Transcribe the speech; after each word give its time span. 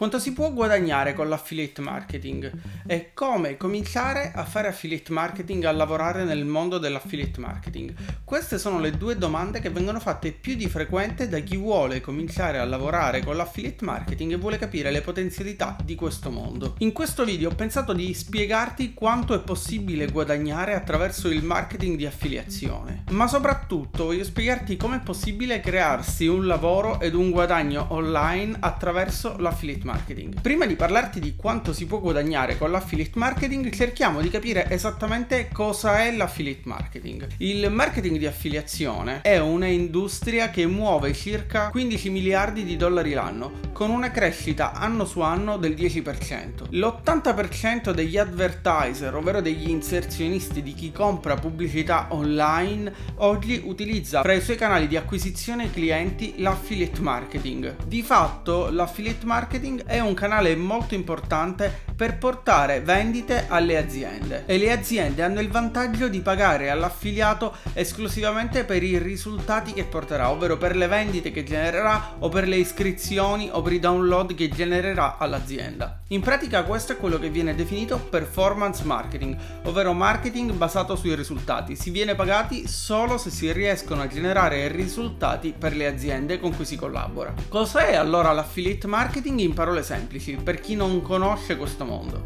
Quanto 0.00 0.18
si 0.18 0.32
può 0.32 0.50
guadagnare 0.50 1.12
con 1.12 1.28
l'affiliate 1.28 1.82
marketing 1.82 2.50
e 2.86 3.10
come 3.12 3.58
cominciare 3.58 4.32
a 4.34 4.46
fare 4.46 4.68
affiliate 4.68 5.12
marketing, 5.12 5.64
a 5.64 5.72
lavorare 5.72 6.24
nel 6.24 6.46
mondo 6.46 6.78
dell'affiliate 6.78 7.38
marketing? 7.38 7.92
Queste 8.24 8.58
sono 8.58 8.80
le 8.80 8.92
due 8.92 9.18
domande 9.18 9.60
che 9.60 9.68
vengono 9.68 10.00
fatte 10.00 10.32
più 10.32 10.54
di 10.54 10.70
frequente 10.70 11.28
da 11.28 11.40
chi 11.40 11.58
vuole 11.58 12.00
cominciare 12.00 12.56
a 12.56 12.64
lavorare 12.64 13.22
con 13.22 13.36
l'affiliate 13.36 13.84
marketing 13.84 14.32
e 14.32 14.36
vuole 14.36 14.56
capire 14.56 14.90
le 14.90 15.02
potenzialità 15.02 15.76
di 15.84 15.96
questo 15.96 16.30
mondo. 16.30 16.76
In 16.78 16.92
questo 16.92 17.26
video 17.26 17.50
ho 17.50 17.54
pensato 17.54 17.92
di 17.92 18.14
spiegarti 18.14 18.94
quanto 18.94 19.34
è 19.34 19.40
possibile 19.40 20.10
guadagnare 20.10 20.72
attraverso 20.72 21.28
il 21.28 21.44
marketing 21.44 21.98
di 21.98 22.06
affiliazione, 22.06 23.04
ma 23.10 23.28
soprattutto 23.28 24.06
voglio 24.06 24.24
spiegarti 24.24 24.78
come 24.78 24.96
è 24.96 25.00
possibile 25.00 25.60
crearsi 25.60 26.26
un 26.26 26.46
lavoro 26.46 27.00
ed 27.00 27.12
un 27.12 27.30
guadagno 27.30 27.88
online 27.90 28.56
attraverso 28.60 29.36
l'affiliate 29.36 29.80
marketing 29.80 29.88
marketing. 29.90 30.40
Prima 30.40 30.66
di 30.66 30.76
parlarti 30.76 31.18
di 31.18 31.34
quanto 31.34 31.72
si 31.72 31.86
può 31.86 31.98
guadagnare 31.98 32.56
con 32.56 32.70
l'affiliate 32.70 33.18
marketing, 33.18 33.70
cerchiamo 33.70 34.20
di 34.20 34.30
capire 34.30 34.70
esattamente 34.70 35.48
cosa 35.52 36.04
è 36.04 36.14
l'affiliate 36.14 36.62
marketing. 36.64 37.26
Il 37.38 37.70
marketing 37.70 38.18
di 38.18 38.26
affiliazione 38.26 39.20
è 39.22 39.38
un'industria 39.38 40.50
che 40.50 40.66
muove 40.66 41.12
circa 41.12 41.70
15 41.70 42.10
miliardi 42.10 42.64
di 42.64 42.76
dollari 42.76 43.12
l'anno, 43.12 43.52
con 43.72 43.90
una 43.90 44.10
crescita 44.10 44.72
anno 44.72 45.04
su 45.04 45.20
anno 45.20 45.56
del 45.56 45.72
10%. 45.72 46.68
L'80% 46.70 47.90
degli 47.90 48.16
advertiser, 48.16 49.14
ovvero 49.14 49.40
degli 49.40 49.68
inserzionisti 49.68 50.62
di 50.62 50.74
chi 50.74 50.92
compra 50.92 51.34
pubblicità 51.34 52.06
online, 52.10 52.92
oggi 53.16 53.60
utilizza 53.64 54.22
fra 54.22 54.34
i 54.34 54.40
suoi 54.40 54.56
canali 54.56 54.86
di 54.86 54.96
acquisizione 54.96 55.70
clienti 55.70 56.34
l'affiliate 56.36 57.00
marketing. 57.00 57.84
Di 57.86 58.02
fatto, 58.02 58.70
l'affiliate 58.70 59.26
marketing 59.26 59.79
è 59.86 60.00
un 60.00 60.14
canale 60.14 60.56
molto 60.56 60.94
importante 60.94 61.88
per 62.00 62.16
portare 62.16 62.80
vendite 62.80 63.44
alle 63.48 63.76
aziende 63.76 64.44
e 64.46 64.56
le 64.56 64.72
aziende 64.72 65.22
hanno 65.22 65.38
il 65.40 65.50
vantaggio 65.50 66.08
di 66.08 66.20
pagare 66.20 66.70
all'affiliato 66.70 67.54
esclusivamente 67.74 68.64
per 68.64 68.82
i 68.82 68.96
risultati 68.96 69.74
che 69.74 69.84
porterà, 69.84 70.30
ovvero 70.30 70.56
per 70.56 70.76
le 70.76 70.86
vendite 70.86 71.30
che 71.30 71.44
genererà 71.44 72.14
o 72.20 72.30
per 72.30 72.48
le 72.48 72.56
iscrizioni 72.56 73.50
o 73.52 73.60
per 73.60 73.74
i 73.74 73.78
download 73.78 74.34
che 74.34 74.48
genererà 74.48 75.18
all'azienda. 75.18 76.00
In 76.08 76.22
pratica 76.22 76.64
questo 76.64 76.92
è 76.92 76.96
quello 76.96 77.18
che 77.18 77.28
viene 77.28 77.54
definito 77.54 77.98
performance 77.98 78.82
marketing, 78.82 79.36
ovvero 79.64 79.92
marketing 79.92 80.52
basato 80.52 80.96
sui 80.96 81.14
risultati. 81.14 81.76
Si 81.76 81.90
viene 81.90 82.14
pagati 82.14 82.66
solo 82.66 83.18
se 83.18 83.28
si 83.28 83.52
riescono 83.52 84.00
a 84.00 84.06
generare 84.06 84.68
risultati 84.68 85.54
per 85.56 85.76
le 85.76 85.86
aziende 85.86 86.40
con 86.40 86.56
cui 86.56 86.64
si 86.64 86.76
collabora. 86.76 87.34
Cos'è 87.46 87.94
allora 87.94 88.32
l'affiliate 88.32 88.86
marketing 88.86 89.40
in 89.40 89.52
parole 89.52 89.82
semplici 89.82 90.36
per 90.36 90.60
chi 90.60 90.74
non 90.76 91.02
conosce 91.02 91.58
questo 91.58 91.84
mondo? 91.84 91.89
mundo. 91.90 92.22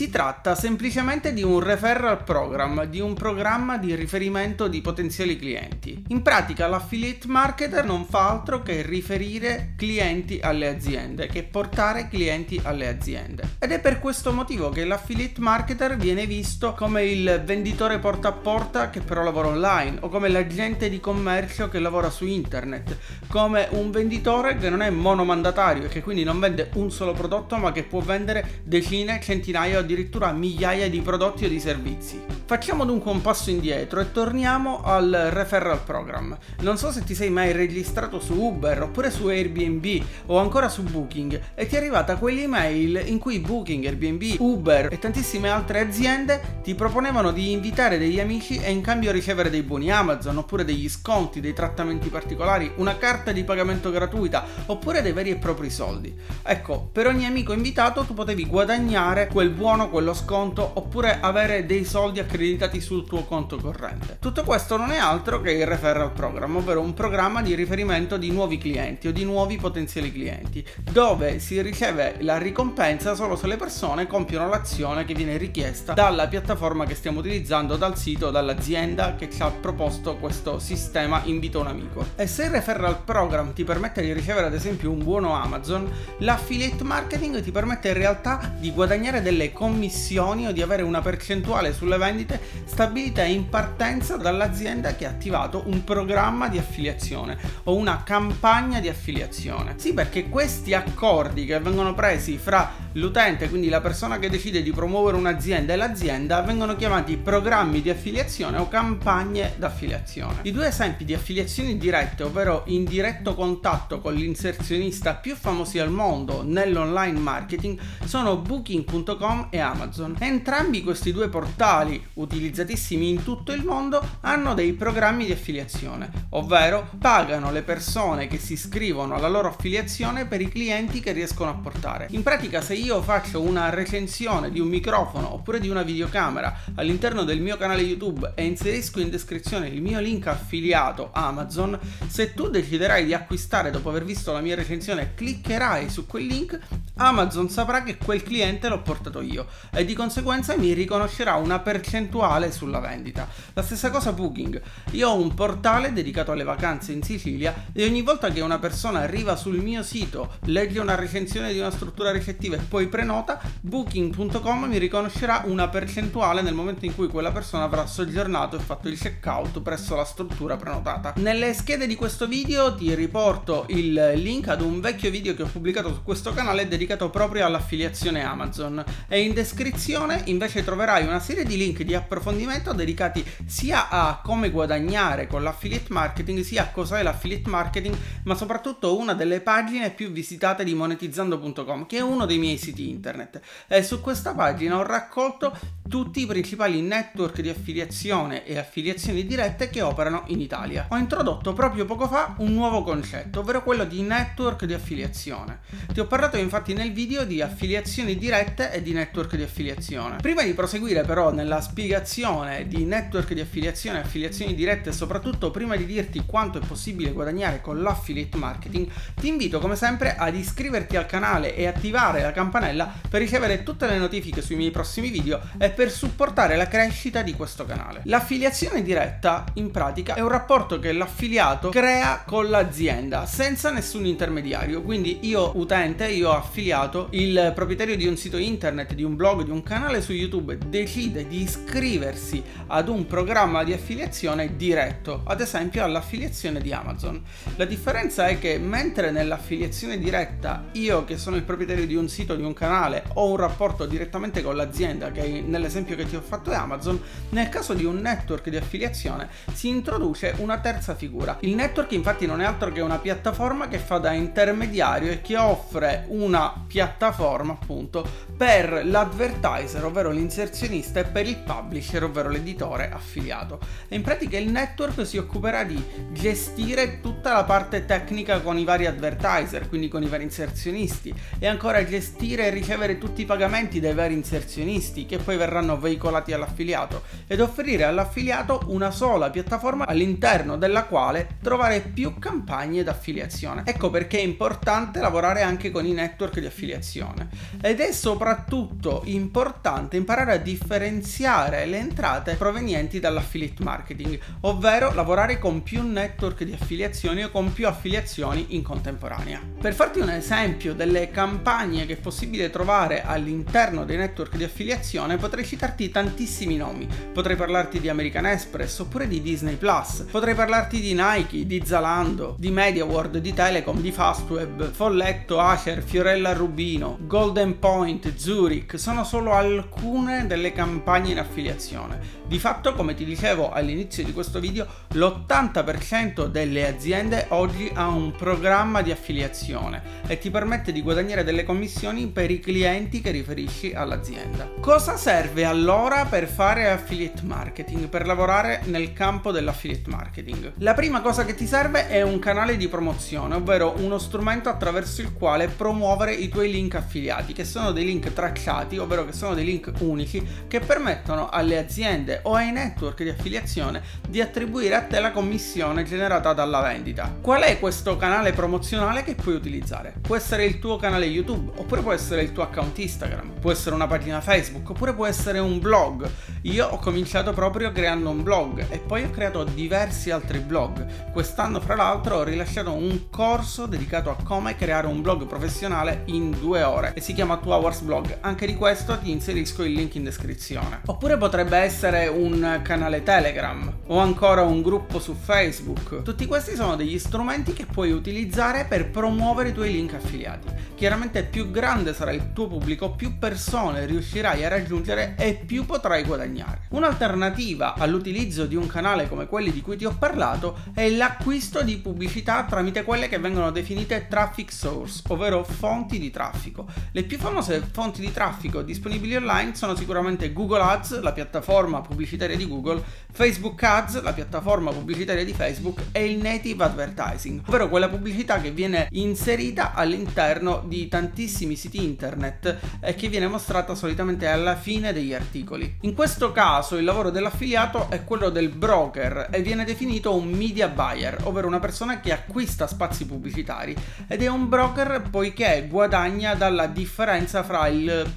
Si 0.00 0.08
tratta 0.08 0.54
semplicemente 0.54 1.34
di 1.34 1.42
un 1.42 1.60
referral 1.60 2.24
program, 2.24 2.84
di 2.84 3.00
un 3.00 3.12
programma 3.12 3.76
di 3.76 3.94
riferimento 3.94 4.66
di 4.66 4.80
potenziali 4.80 5.36
clienti. 5.36 6.04
In 6.08 6.22
pratica 6.22 6.66
l'affiliate 6.68 7.26
marketer 7.26 7.84
non 7.84 8.06
fa 8.06 8.30
altro 8.30 8.62
che 8.62 8.80
riferire 8.80 9.74
clienti 9.76 10.40
alle 10.42 10.68
aziende, 10.68 11.26
che 11.26 11.42
portare 11.42 12.08
clienti 12.08 12.58
alle 12.64 12.88
aziende. 12.88 13.56
Ed 13.58 13.72
è 13.72 13.78
per 13.78 13.98
questo 13.98 14.32
motivo 14.32 14.70
che 14.70 14.86
l'affiliate 14.86 15.38
marketer 15.42 15.98
viene 15.98 16.24
visto 16.24 16.72
come 16.72 17.04
il 17.04 17.42
venditore 17.44 17.98
porta 17.98 18.28
a 18.28 18.32
porta 18.32 18.88
che 18.88 19.02
però 19.02 19.22
lavora 19.22 19.48
online 19.48 19.98
o 20.00 20.08
come 20.08 20.30
l'agente 20.30 20.88
di 20.88 20.98
commercio 20.98 21.68
che 21.68 21.78
lavora 21.78 22.08
su 22.08 22.24
internet, 22.24 22.96
come 23.26 23.68
un 23.72 23.90
venditore 23.90 24.56
che 24.56 24.70
non 24.70 24.80
è 24.80 24.88
monomandatario 24.88 25.84
e 25.84 25.88
che 25.88 26.00
quindi 26.00 26.24
non 26.24 26.40
vende 26.40 26.70
un 26.76 26.90
solo 26.90 27.12
prodotto 27.12 27.58
ma 27.58 27.70
che 27.70 27.82
può 27.82 28.00
vendere 28.00 28.62
decine, 28.64 29.20
centinaia 29.20 29.80
o 29.80 29.88
addirittura 29.90 30.30
migliaia 30.30 30.88
di 30.88 31.00
prodotti 31.00 31.44
o 31.44 31.48
di 31.48 31.58
servizi. 31.58 32.38
Facciamo 32.50 32.84
dunque 32.84 33.12
un 33.12 33.20
passo 33.20 33.50
indietro 33.50 34.00
e 34.00 34.10
torniamo 34.10 34.82
al 34.82 35.28
referral 35.30 35.82
program. 35.84 36.36
Non 36.62 36.78
so 36.78 36.90
se 36.90 37.04
ti 37.04 37.14
sei 37.14 37.30
mai 37.30 37.52
registrato 37.52 38.18
su 38.18 38.34
Uber 38.34 38.82
oppure 38.82 39.12
su 39.12 39.28
Airbnb 39.28 40.02
o 40.26 40.38
ancora 40.38 40.68
su 40.68 40.82
Booking 40.82 41.40
e 41.54 41.66
ti 41.68 41.76
è 41.76 41.78
arrivata 41.78 42.16
quell'email 42.16 43.04
in 43.06 43.18
cui 43.18 43.38
Booking, 43.38 43.84
Airbnb, 43.84 44.40
Uber 44.40 44.88
e 44.92 44.98
tantissime 44.98 45.48
altre 45.48 45.78
aziende 45.78 46.58
ti 46.64 46.74
proponevano 46.74 47.30
di 47.30 47.52
invitare 47.52 47.98
degli 47.98 48.18
amici 48.18 48.56
e 48.56 48.72
in 48.72 48.80
cambio 48.80 49.12
ricevere 49.12 49.48
dei 49.48 49.62
buoni 49.62 49.92
Amazon 49.92 50.38
oppure 50.38 50.64
degli 50.64 50.88
sconti, 50.88 51.40
dei 51.40 51.52
trattamenti 51.52 52.08
particolari, 52.08 52.72
una 52.76 52.98
carta 52.98 53.30
di 53.30 53.44
pagamento 53.44 53.92
gratuita 53.92 54.44
oppure 54.66 55.02
dei 55.02 55.12
veri 55.12 55.30
e 55.30 55.36
propri 55.36 55.70
soldi. 55.70 56.12
Ecco, 56.42 56.88
per 56.92 57.06
ogni 57.06 57.26
amico 57.26 57.52
invitato 57.52 58.02
tu 58.02 58.12
potevi 58.12 58.44
guadagnare 58.46 59.28
quel 59.28 59.50
buono 59.50 59.79
buono, 59.80 59.88
quello 59.88 60.14
sconto 60.14 60.70
oppure 60.74 61.18
avere 61.20 61.64
dei 61.64 61.84
soldi 61.84 62.18
accreditati 62.18 62.80
sul 62.80 63.06
tuo 63.06 63.24
conto 63.24 63.56
corrente. 63.56 64.18
Tutto 64.20 64.44
questo 64.44 64.76
non 64.76 64.90
è 64.90 64.98
altro 64.98 65.40
che 65.40 65.52
il 65.52 65.66
referral 65.66 66.12
program, 66.12 66.56
ovvero 66.56 66.80
un 66.80 66.92
programma 66.92 67.40
di 67.40 67.54
riferimento 67.54 68.16
di 68.16 68.30
nuovi 68.30 68.58
clienti 68.58 69.08
o 69.08 69.12
di 69.12 69.24
nuovi 69.24 69.56
potenziali 69.56 70.12
clienti, 70.12 70.64
dove 70.90 71.38
si 71.38 71.60
riceve 71.62 72.16
la 72.20 72.36
ricompensa 72.36 73.14
solo 73.14 73.36
se 73.36 73.46
le 73.46 73.56
persone 73.56 74.06
compiono 74.06 74.48
l'azione 74.48 75.04
che 75.04 75.14
viene 75.14 75.36
richiesta 75.36 75.94
dalla 75.94 76.28
piattaforma 76.28 76.84
che 76.84 76.94
stiamo 76.94 77.20
utilizzando, 77.20 77.76
dal 77.76 77.96
sito, 77.96 78.30
dall'azienda 78.30 79.14
che 79.14 79.30
ci 79.30 79.42
ha 79.42 79.50
proposto 79.50 80.16
questo 80.16 80.58
sistema 80.58 81.22
invito 81.24 81.60
un 81.60 81.68
amico. 81.68 82.04
E 82.16 82.26
se 82.26 82.44
il 82.44 82.50
referral 82.50 83.00
program 83.04 83.52
ti 83.52 83.64
permette 83.64 84.02
di 84.02 84.12
ricevere 84.12 84.46
ad 84.46 84.54
esempio 84.54 84.90
un 84.90 85.02
buono 85.02 85.34
Amazon, 85.34 85.90
l'affiliate 86.18 86.84
marketing 86.84 87.42
ti 87.42 87.50
permette 87.50 87.88
in 87.88 87.94
realtà 87.94 88.52
di 88.58 88.72
guadagnare 88.72 89.22
delle 89.22 89.52
commissioni 89.52 89.68
commissioni 89.70 90.48
o 90.48 90.52
di 90.52 90.62
avere 90.62 90.82
una 90.82 91.00
percentuale 91.00 91.72
sulle 91.72 91.96
vendite 91.96 92.40
stabilita 92.64 93.22
in 93.22 93.48
partenza 93.48 94.16
dall'azienda 94.16 94.96
che 94.96 95.06
ha 95.06 95.10
attivato 95.10 95.62
un 95.66 95.84
programma 95.84 96.48
di 96.48 96.58
affiliazione 96.58 97.38
o 97.64 97.76
una 97.76 98.02
campagna 98.02 98.80
di 98.80 98.88
affiliazione. 98.88 99.74
Sì, 99.76 99.94
perché 99.94 100.28
questi 100.28 100.74
accordi 100.74 101.44
che 101.44 101.60
vengono 101.60 101.94
presi 101.94 102.36
fra 102.36 102.72
l'utente, 102.94 103.48
quindi 103.48 103.68
la 103.68 103.80
persona 103.80 104.18
che 104.18 104.28
decide 104.28 104.60
di 104.62 104.72
promuovere 104.72 105.16
un'azienda 105.16 105.72
e 105.72 105.76
l'azienda, 105.76 106.42
vengono 106.42 106.74
chiamati 106.74 107.16
programmi 107.16 107.80
di 107.80 107.90
affiliazione 107.90 108.58
o 108.58 108.66
campagne 108.66 109.54
d'affiliazione. 109.56 110.40
I 110.42 110.50
due 110.50 110.66
esempi 110.66 111.04
di 111.04 111.14
affiliazioni 111.14 111.78
dirette, 111.78 112.24
ovvero 112.24 112.64
in 112.66 112.84
diretto 112.84 113.36
contatto 113.36 114.00
con 114.00 114.14
l'inserzionista 114.14 115.14
più 115.14 115.36
famosi 115.36 115.78
al 115.78 115.90
mondo 115.90 116.42
nell'online 116.42 117.18
marketing, 117.18 117.78
sono 118.04 118.36
booking.com 118.36 119.48
e 119.50 119.58
Amazon. 119.58 120.16
Entrambi 120.18 120.82
questi 120.82 121.12
due 121.12 121.28
portali, 121.28 122.02
utilizzatissimi 122.14 123.08
in 123.08 123.22
tutto 123.22 123.52
il 123.52 123.64
mondo, 123.64 124.02
hanno 124.20 124.54
dei 124.54 124.72
programmi 124.72 125.26
di 125.26 125.32
affiliazione, 125.32 126.26
ovvero 126.30 126.88
pagano 126.98 127.50
le 127.50 127.62
persone 127.62 128.28
che 128.28 128.38
si 128.38 128.54
iscrivono 128.54 129.14
alla 129.14 129.28
loro 129.28 129.48
affiliazione 129.48 130.26
per 130.26 130.40
i 130.40 130.48
clienti 130.48 131.00
che 131.00 131.12
riescono 131.12 131.50
a 131.50 131.54
portare. 131.54 132.06
In 132.10 132.22
pratica 132.22 132.60
se 132.60 132.74
io 132.74 133.02
faccio 133.02 133.40
una 133.40 133.68
recensione 133.70 134.50
di 134.50 134.60
un 134.60 134.68
microfono 134.68 135.34
oppure 135.34 135.60
di 135.60 135.68
una 135.68 135.82
videocamera 135.82 136.60
all'interno 136.76 137.24
del 137.24 137.40
mio 137.40 137.56
canale 137.56 137.82
YouTube 137.82 138.32
e 138.34 138.44
inserisco 138.44 139.00
in 139.00 139.10
descrizione 139.10 139.68
il 139.68 139.82
mio 139.82 140.00
link 140.00 140.26
affiliato 140.28 141.10
Amazon, 141.12 141.78
se 142.06 142.32
tu 142.34 142.48
deciderai 142.48 143.04
di 143.04 143.14
acquistare 143.14 143.70
dopo 143.70 143.88
aver 143.88 144.04
visto 144.04 144.32
la 144.32 144.40
mia 144.40 144.54
recensione, 144.54 145.14
cliccherai 145.14 145.90
su 145.90 146.06
quel 146.06 146.26
link, 146.26 146.58
Amazon 146.96 147.48
saprà 147.48 147.82
che 147.82 147.96
quel 147.96 148.22
cliente 148.22 148.68
l'ho 148.68 148.82
portato 148.82 149.20
io 149.20 149.39
e 149.70 149.84
di 149.84 149.94
conseguenza 149.94 150.56
mi 150.56 150.72
riconoscerà 150.72 151.34
una 151.34 151.58
percentuale 151.58 152.52
sulla 152.52 152.80
vendita. 152.80 153.28
La 153.54 153.62
stessa 153.62 153.90
cosa 153.90 154.12
Booking. 154.12 154.60
Io 154.92 155.08
ho 155.08 155.20
un 155.20 155.34
portale 155.34 155.92
dedicato 155.92 156.32
alle 156.32 156.44
vacanze 156.44 156.92
in 156.92 157.02
Sicilia 157.02 157.66
e 157.72 157.84
ogni 157.84 158.02
volta 158.02 158.30
che 158.30 158.40
una 158.40 158.58
persona 158.58 159.00
arriva 159.00 159.36
sul 159.36 159.58
mio 159.58 159.82
sito, 159.82 160.34
legge 160.44 160.80
una 160.80 160.94
recensione 160.94 161.52
di 161.52 161.58
una 161.58 161.70
struttura 161.70 162.10
ricettiva 162.10 162.56
e 162.56 162.60
poi 162.60 162.88
prenota, 162.88 163.40
booking.com 163.60 164.64
mi 164.64 164.78
riconoscerà 164.78 165.42
una 165.46 165.68
percentuale 165.68 166.42
nel 166.42 166.54
momento 166.54 166.84
in 166.84 166.94
cui 166.94 167.08
quella 167.08 167.32
persona 167.32 167.64
avrà 167.64 167.86
soggiornato 167.86 168.56
e 168.56 168.60
fatto 168.60 168.88
il 168.88 168.98
checkout 168.98 169.60
presso 169.60 169.94
la 169.96 170.04
struttura 170.04 170.56
prenotata. 170.56 171.14
Nelle 171.16 171.54
schede 171.54 171.86
di 171.86 171.96
questo 171.96 172.26
video 172.26 172.74
ti 172.74 172.94
riporto 172.94 173.64
il 173.68 174.12
link 174.16 174.48
ad 174.48 174.60
un 174.60 174.80
vecchio 174.80 175.10
video 175.10 175.34
che 175.34 175.42
ho 175.42 175.48
pubblicato 175.50 175.92
su 175.92 176.02
questo 176.02 176.32
canale 176.32 176.68
dedicato 176.68 177.10
proprio 177.10 177.46
all'affiliazione 177.46 178.24
Amazon 178.24 178.84
e 179.08 179.20
in 179.30 179.34
descrizione 179.34 180.22
invece 180.26 180.64
troverai 180.64 181.06
una 181.06 181.20
serie 181.20 181.44
di 181.44 181.56
link 181.56 181.82
di 181.82 181.94
approfondimento 181.94 182.72
dedicati 182.72 183.24
sia 183.46 183.88
a 183.88 184.20
come 184.22 184.50
guadagnare 184.50 185.28
con 185.28 185.42
l'affiliate 185.42 185.86
marketing 185.92 186.40
sia 186.40 186.62
a 186.64 186.70
cos'è 186.70 187.02
l'affiliate 187.02 187.48
marketing 187.48 187.96
ma 188.24 188.34
soprattutto 188.34 188.98
una 188.98 189.14
delle 189.14 189.40
pagine 189.40 189.90
più 189.90 190.10
visitate 190.10 190.64
di 190.64 190.74
monetizzando.com 190.74 191.86
che 191.86 191.98
è 191.98 192.02
uno 192.02 192.26
dei 192.26 192.38
miei 192.38 192.58
siti 192.58 192.90
internet 192.90 193.40
e 193.68 193.82
su 193.84 194.00
questa 194.00 194.34
pagina 194.34 194.76
ho 194.76 194.82
raccolto 194.82 195.56
tutti 195.90 196.20
i 196.20 196.26
principali 196.26 196.80
network 196.80 197.40
di 197.40 197.48
affiliazione 197.48 198.46
e 198.46 198.56
affiliazioni 198.56 199.26
dirette 199.26 199.70
che 199.70 199.82
operano 199.82 200.22
in 200.28 200.40
Italia. 200.40 200.86
Ho 200.90 200.96
introdotto 200.96 201.52
proprio 201.52 201.84
poco 201.84 202.06
fa 202.06 202.36
un 202.38 202.54
nuovo 202.54 202.84
concetto, 202.84 203.40
ovvero 203.40 203.64
quello 203.64 203.84
di 203.84 204.00
network 204.02 204.66
di 204.66 204.72
affiliazione. 204.72 205.58
Ti 205.92 205.98
ho 205.98 206.06
parlato 206.06 206.36
infatti 206.36 206.74
nel 206.74 206.92
video 206.92 207.24
di 207.24 207.42
affiliazioni 207.42 208.16
dirette 208.16 208.72
e 208.72 208.82
di 208.82 208.92
network 208.92 209.19
di 209.28 209.42
affiliazione. 209.42 210.16
Prima 210.16 210.42
di 210.42 210.54
proseguire 210.54 211.02
però 211.02 211.32
nella 211.32 211.60
spiegazione 211.60 212.66
di 212.66 212.84
network 212.84 213.32
di 213.32 213.40
affiliazione 213.40 214.00
affiliazioni 214.00 214.54
dirette 214.54 214.90
e 214.90 214.92
soprattutto 214.92 215.50
prima 215.50 215.76
di 215.76 215.86
dirti 215.86 216.22
quanto 216.26 216.58
è 216.58 216.66
possibile 216.66 217.12
guadagnare 217.12 217.60
con 217.60 217.82
l'affiliate 217.82 218.36
marketing, 218.36 218.88
ti 219.14 219.28
invito 219.28 219.58
come 219.58 219.76
sempre 219.76 220.16
ad 220.16 220.34
iscriverti 220.34 220.96
al 220.96 221.06
canale 221.06 221.54
e 221.54 221.66
attivare 221.66 222.22
la 222.22 222.32
campanella 222.32 222.92
per 223.08 223.20
ricevere 223.20 223.62
tutte 223.62 223.86
le 223.86 223.98
notifiche 223.98 224.42
sui 224.42 224.56
miei 224.56 224.70
prossimi 224.70 225.10
video 225.10 225.40
e 225.58 225.70
per 225.70 225.90
supportare 225.90 226.56
la 226.56 226.68
crescita 226.68 227.22
di 227.22 227.34
questo 227.34 227.64
canale. 227.64 228.02
L'affiliazione 228.04 228.82
diretta 228.82 229.44
in 229.54 229.70
pratica 229.70 230.14
è 230.14 230.20
un 230.20 230.28
rapporto 230.28 230.78
che 230.78 230.92
l'affiliato 230.92 231.68
crea 231.70 232.22
con 232.26 232.48
l'azienda 232.48 233.26
senza 233.26 233.70
nessun 233.70 234.06
intermediario, 234.06 234.82
quindi 234.82 235.20
io 235.22 235.56
utente, 235.56 236.08
io 236.08 236.30
affiliato, 236.32 237.08
il 237.10 237.52
proprietario 237.54 237.96
di 237.96 238.06
un 238.06 238.16
sito 238.16 238.36
internet, 238.36 238.94
di 238.94 239.02
un 239.02 239.09
blog, 239.16 239.44
di 239.44 239.50
un 239.50 239.62
canale 239.62 240.02
su 240.02 240.12
YouTube 240.12 240.58
decide 240.66 241.26
di 241.26 241.42
iscriversi 241.42 242.42
ad 242.66 242.88
un 242.88 243.06
programma 243.06 243.64
di 243.64 243.72
affiliazione 243.72 244.56
diretto, 244.56 245.22
ad 245.24 245.40
esempio 245.40 245.82
all'affiliazione 245.82 246.60
di 246.60 246.72
Amazon. 246.72 247.22
La 247.56 247.64
differenza 247.64 248.26
è 248.26 248.38
che 248.38 248.58
mentre 248.58 249.10
nell'affiliazione 249.10 249.98
diretta 249.98 250.66
io 250.72 251.04
che 251.04 251.16
sono 251.16 251.36
il 251.36 251.42
proprietario 251.42 251.86
di 251.86 251.94
un 251.94 252.08
sito, 252.08 252.36
di 252.36 252.42
un 252.42 252.52
canale, 252.52 253.04
ho 253.14 253.30
un 253.30 253.36
rapporto 253.36 253.86
direttamente 253.86 254.42
con 254.42 254.56
l'azienda 254.56 255.10
che 255.10 255.42
nelle 255.46 255.68
l'esempio 255.70 255.94
che 255.94 256.04
ti 256.04 256.16
ho 256.16 256.20
fatto 256.20 256.50
è 256.50 256.54
Amazon, 256.56 257.00
nel 257.30 257.48
caso 257.48 257.74
di 257.74 257.84
un 257.84 258.00
network 258.00 258.48
di 258.48 258.56
affiliazione 258.56 259.28
si 259.52 259.68
introduce 259.68 260.34
una 260.38 260.58
terza 260.58 260.96
figura. 260.96 261.36
Il 261.40 261.54
network 261.54 261.92
infatti 261.92 262.26
non 262.26 262.40
è 262.40 262.44
altro 262.44 262.72
che 262.72 262.80
una 262.80 262.98
piattaforma 262.98 263.68
che 263.68 263.78
fa 263.78 263.98
da 263.98 264.10
intermediario 264.12 265.12
e 265.12 265.20
che 265.22 265.36
offre 265.36 266.04
una 266.08 266.64
piattaforma 266.66 267.52
appunto 267.52 268.04
per 268.36 268.82
l'advertiser, 269.00 269.82
ovvero 269.82 270.10
l'inserzionista 270.10 271.00
e 271.00 271.04
per 271.04 271.26
il 271.26 271.38
publisher, 271.38 272.04
ovvero 272.04 272.28
l'editore 272.28 272.90
affiliato. 272.90 273.58
E 273.88 273.96
in 273.96 274.02
pratica 274.02 274.36
il 274.36 274.50
network 274.50 275.06
si 275.06 275.16
occuperà 275.16 275.64
di 275.64 275.82
gestire 276.12 277.00
tutta 277.00 277.32
la 277.32 277.44
parte 277.44 277.86
tecnica 277.86 278.40
con 278.40 278.58
i 278.58 278.64
vari 278.64 278.86
advertiser, 278.86 279.68
quindi 279.68 279.88
con 279.88 280.02
i 280.02 280.08
vari 280.08 280.24
inserzionisti 280.24 281.14
e 281.38 281.46
ancora 281.46 281.82
gestire 281.84 282.46
e 282.46 282.50
ricevere 282.50 282.98
tutti 282.98 283.22
i 283.22 283.24
pagamenti 283.24 283.80
dai 283.80 283.94
vari 283.94 284.14
inserzionisti 284.14 285.06
che 285.06 285.16
poi 285.16 285.38
verranno 285.38 285.78
veicolati 285.78 286.32
all'affiliato 286.32 287.02
ed 287.26 287.40
offrire 287.40 287.84
all'affiliato 287.84 288.64
una 288.66 288.90
sola 288.90 289.30
piattaforma 289.30 289.86
all'interno 289.86 290.58
della 290.58 290.84
quale 290.84 291.38
trovare 291.42 291.80
più 291.80 292.18
campagne 292.18 292.82
d'affiliazione. 292.82 293.62
Ecco 293.64 293.88
perché 293.88 294.18
è 294.18 294.22
importante 294.22 295.00
lavorare 295.00 295.40
anche 295.40 295.70
con 295.70 295.86
i 295.86 295.92
network 295.92 296.38
di 296.38 296.46
affiliazione 296.46 297.28
ed 297.62 297.80
è 297.80 297.92
soprattutto 297.92 298.89
importante 299.04 299.96
imparare 299.96 300.32
a 300.32 300.36
differenziare 300.36 301.66
le 301.66 301.78
entrate 301.78 302.34
provenienti 302.34 303.00
dall'affiliate 303.00 303.62
marketing, 303.62 304.18
ovvero 304.40 304.92
lavorare 304.92 305.38
con 305.38 305.62
più 305.62 305.82
network 305.82 306.44
di 306.44 306.52
affiliazioni 306.52 307.24
o 307.24 307.30
con 307.30 307.52
più 307.52 307.66
affiliazioni 307.66 308.46
in 308.50 308.62
contemporanea. 308.62 309.40
Per 309.60 309.74
farti 309.74 310.00
un 310.00 310.10
esempio 310.10 310.74
delle 310.74 311.10
campagne 311.10 311.86
che 311.86 311.94
è 311.94 311.96
possibile 311.96 312.50
trovare 312.50 313.02
all'interno 313.02 313.84
dei 313.84 313.96
network 313.96 314.36
di 314.36 314.44
affiliazione 314.44 315.16
potrei 315.16 315.44
citarti 315.44 315.90
tantissimi 315.90 316.56
nomi. 316.56 316.88
Potrei 317.12 317.36
parlarti 317.36 317.80
di 317.80 317.88
American 317.88 318.26
Express 318.26 318.78
oppure 318.78 319.06
di 319.06 319.20
Disney 319.22 319.56
Plus. 319.56 320.06
Potrei 320.10 320.34
parlarti 320.34 320.80
di 320.80 320.94
Nike, 320.94 321.46
di 321.46 321.62
Zalando, 321.64 322.36
di 322.38 322.50
MediaWorld, 322.50 323.18
di 323.18 323.32
Telecom, 323.32 323.80
di 323.80 323.92
Fastweb, 323.92 324.70
Folletto, 324.70 325.38
Acer, 325.38 325.82
Fiorella 325.82 326.32
Rubino, 326.32 326.98
Golden 327.00 327.58
Point, 327.58 328.14
Zurich. 328.16 328.78
Sono 328.80 329.04
solo 329.04 329.34
alcune 329.34 330.26
delle 330.26 330.54
campagne 330.54 331.10
in 331.10 331.18
affiliazione. 331.18 332.00
Di 332.26 332.38
fatto, 332.38 332.72
come 332.72 332.94
ti 332.94 333.04
dicevo 333.04 333.50
all'inizio 333.50 334.02
di 334.02 334.14
questo 334.14 334.40
video, 334.40 334.66
l'80% 334.92 336.24
delle 336.28 336.66
aziende 336.66 337.26
oggi 337.28 337.70
ha 337.74 337.88
un 337.88 338.12
programma 338.12 338.80
di 338.80 338.90
affiliazione 338.90 339.82
e 340.06 340.16
ti 340.16 340.30
permette 340.30 340.72
di 340.72 340.80
guadagnare 340.80 341.24
delle 341.24 341.44
commissioni 341.44 342.06
per 342.06 342.30
i 342.30 342.40
clienti 342.40 343.02
che 343.02 343.10
riferisci 343.10 343.74
all'azienda. 343.74 344.48
Cosa 344.60 344.96
serve 344.96 345.44
allora 345.44 346.06
per 346.06 346.26
fare 346.26 346.70
affiliate 346.70 347.20
marketing, 347.22 347.88
per 347.88 348.06
lavorare 348.06 348.62
nel 348.64 348.94
campo 348.94 349.30
dell'affiliate 349.30 349.90
marketing? 349.90 350.52
La 350.58 350.72
prima 350.72 351.02
cosa 351.02 351.26
che 351.26 351.34
ti 351.34 351.46
serve 351.46 351.88
è 351.88 352.00
un 352.00 352.18
canale 352.18 352.56
di 352.56 352.68
promozione, 352.68 353.34
ovvero 353.34 353.74
uno 353.76 353.98
strumento 353.98 354.48
attraverso 354.48 355.02
il 355.02 355.12
quale 355.12 355.48
promuovere 355.48 356.14
i 356.14 356.30
tuoi 356.30 356.50
link 356.50 356.76
affiliati, 356.76 357.34
che 357.34 357.44
sono 357.44 357.72
dei 357.72 357.84
link 357.84 358.10
tracciati, 358.14 358.69
ovvero 358.78 359.04
che 359.04 359.12
sono 359.12 359.34
dei 359.34 359.44
link 359.44 359.72
unici 359.78 360.26
che 360.48 360.60
permettono 360.60 361.28
alle 361.28 361.58
aziende 361.58 362.20
o 362.24 362.34
ai 362.34 362.52
network 362.52 363.02
di 363.02 363.08
affiliazione 363.08 363.82
di 364.08 364.20
attribuire 364.20 364.74
a 364.74 364.82
te 364.82 365.00
la 365.00 365.12
commissione 365.12 365.84
generata 365.84 366.32
dalla 366.32 366.60
vendita. 366.60 367.14
Qual 367.20 367.42
è 367.42 367.58
questo 367.58 367.96
canale 367.96 368.32
promozionale 368.32 369.02
che 369.04 369.14
puoi 369.14 369.34
utilizzare? 369.34 369.94
Può 370.00 370.16
essere 370.16 370.44
il 370.44 370.58
tuo 370.58 370.76
canale 370.76 371.06
YouTube, 371.06 371.52
oppure 371.56 371.82
può 371.82 371.92
essere 371.92 372.22
il 372.22 372.32
tuo 372.32 372.42
account 372.42 372.78
Instagram, 372.78 373.40
può 373.40 373.50
essere 373.50 373.74
una 373.74 373.86
pagina 373.86 374.20
Facebook, 374.20 374.70
oppure 374.70 374.94
può 374.94 375.06
essere 375.06 375.38
un 375.38 375.58
blog. 375.58 376.08
Io 376.42 376.66
ho 376.66 376.78
cominciato 376.78 377.32
proprio 377.32 377.72
creando 377.72 378.10
un 378.10 378.22
blog 378.22 378.66
e 378.68 378.78
poi 378.78 379.04
ho 379.04 379.10
creato 379.10 379.44
diversi 379.44 380.10
altri 380.10 380.38
blog. 380.38 381.10
Quest'anno, 381.12 381.60
fra 381.60 381.74
l'altro, 381.74 382.16
ho 382.16 382.22
rilasciato 382.22 382.72
un 382.72 383.08
corso 383.10 383.66
dedicato 383.66 384.10
a 384.10 384.16
come 384.22 384.56
creare 384.56 384.86
un 384.86 385.02
blog 385.02 385.26
professionale 385.26 386.02
in 386.06 386.30
due 386.30 386.62
ore 386.62 386.92
e 386.94 387.00
si 387.00 387.12
chiama 387.12 387.36
2 387.36 387.52
Hours 387.52 387.80
Blog. 387.80 388.18
Anche 388.20 388.46
di 388.50 388.56
questo 388.56 388.98
ti 388.98 389.10
inserisco 389.12 389.62
il 389.62 389.72
link 389.72 389.94
in 389.94 390.02
descrizione. 390.02 390.80
Oppure 390.86 391.16
potrebbe 391.16 391.56
essere 391.58 392.08
un 392.08 392.60
canale 392.62 393.04
Telegram 393.04 393.72
o 393.86 393.98
ancora 393.98 394.42
un 394.42 394.60
gruppo 394.60 394.98
su 394.98 395.14
Facebook. 395.14 396.02
Tutti 396.02 396.26
questi 396.26 396.56
sono 396.56 396.74
degli 396.74 396.98
strumenti 396.98 397.52
che 397.52 397.66
puoi 397.66 397.92
utilizzare 397.92 398.64
per 398.64 398.90
promuovere 398.90 399.50
i 399.50 399.52
tuoi 399.52 399.72
link 399.72 399.94
affiliati. 399.94 400.48
Chiaramente 400.74 401.22
più 401.24 401.50
grande 401.50 401.94
sarà 401.94 402.10
il 402.10 402.32
tuo 402.32 402.48
pubblico, 402.48 402.90
più 402.92 403.18
persone 403.18 403.86
riuscirai 403.86 404.44
a 404.44 404.48
raggiungere 404.48 405.14
e 405.16 405.34
più 405.34 405.64
potrai 405.64 406.02
guadagnare. 406.02 406.62
Un'alternativa 406.70 407.74
all'utilizzo 407.74 408.46
di 408.46 408.56
un 408.56 408.66
canale 408.66 409.08
come 409.08 409.26
quelli 409.26 409.52
di 409.52 409.60
cui 409.60 409.76
ti 409.76 409.84
ho 409.84 409.94
parlato 409.96 410.58
è 410.74 410.88
l'acquisto 410.88 411.62
di 411.62 411.76
pubblicità 411.76 412.44
tramite 412.44 412.82
quelle 412.82 413.08
che 413.08 413.18
vengono 413.18 413.50
definite 413.50 414.06
traffic 414.08 414.50
source, 414.50 415.02
ovvero 415.08 415.44
fonti 415.44 415.98
di 415.98 416.10
traffico. 416.10 416.66
Le 416.90 417.02
più 417.04 417.18
famose 417.18 417.62
fonti 417.70 418.00
di 418.00 418.10
traffico 418.10 418.38
disponibili 418.64 419.16
online 419.16 419.54
sono 419.54 419.74
sicuramente 419.74 420.32
Google 420.32 420.62
Ads, 420.62 421.00
la 421.00 421.12
piattaforma 421.12 421.80
pubblicitaria 421.80 422.36
di 422.36 422.48
Google, 422.48 422.82
Facebook 423.12 423.62
Ads, 423.62 424.02
la 424.02 424.12
piattaforma 424.12 424.70
pubblicitaria 424.70 425.24
di 425.24 425.34
Facebook 425.34 425.82
e 425.92 426.04
il 426.10 426.18
native 426.18 426.64
advertising, 426.64 427.42
ovvero 427.46 427.68
quella 427.68 427.88
pubblicità 427.88 428.40
che 428.40 428.50
viene 428.50 428.88
inserita 428.92 429.74
all'interno 429.74 430.62
di 430.66 430.88
tantissimi 430.88 431.56
siti 431.56 431.84
internet 431.84 432.58
e 432.80 432.94
che 432.94 433.08
viene 433.08 433.26
mostrata 433.26 433.74
solitamente 433.74 434.26
alla 434.26 434.56
fine 434.56 434.92
degli 434.92 435.12
articoli. 435.12 435.76
In 435.82 435.94
questo 435.94 436.32
caso 436.32 436.76
il 436.76 436.84
lavoro 436.84 437.10
dell'affiliato 437.10 437.90
è 437.90 438.04
quello 438.04 438.30
del 438.30 438.48
broker 438.48 439.28
e 439.30 439.42
viene 439.42 439.64
definito 439.64 440.14
un 440.14 440.30
media 440.30 440.68
buyer, 440.68 441.18
ovvero 441.24 441.46
una 441.46 441.60
persona 441.60 442.00
che 442.00 442.12
acquista 442.12 442.66
spazi 442.66 443.06
pubblicitari 443.06 443.76
ed 444.06 444.22
è 444.22 444.28
un 444.28 444.48
broker 444.48 445.02
poiché 445.10 445.66
guadagna 445.68 446.34
dalla 446.34 446.66
differenza 446.66 447.42
fra 447.42 447.66
il 447.68 448.10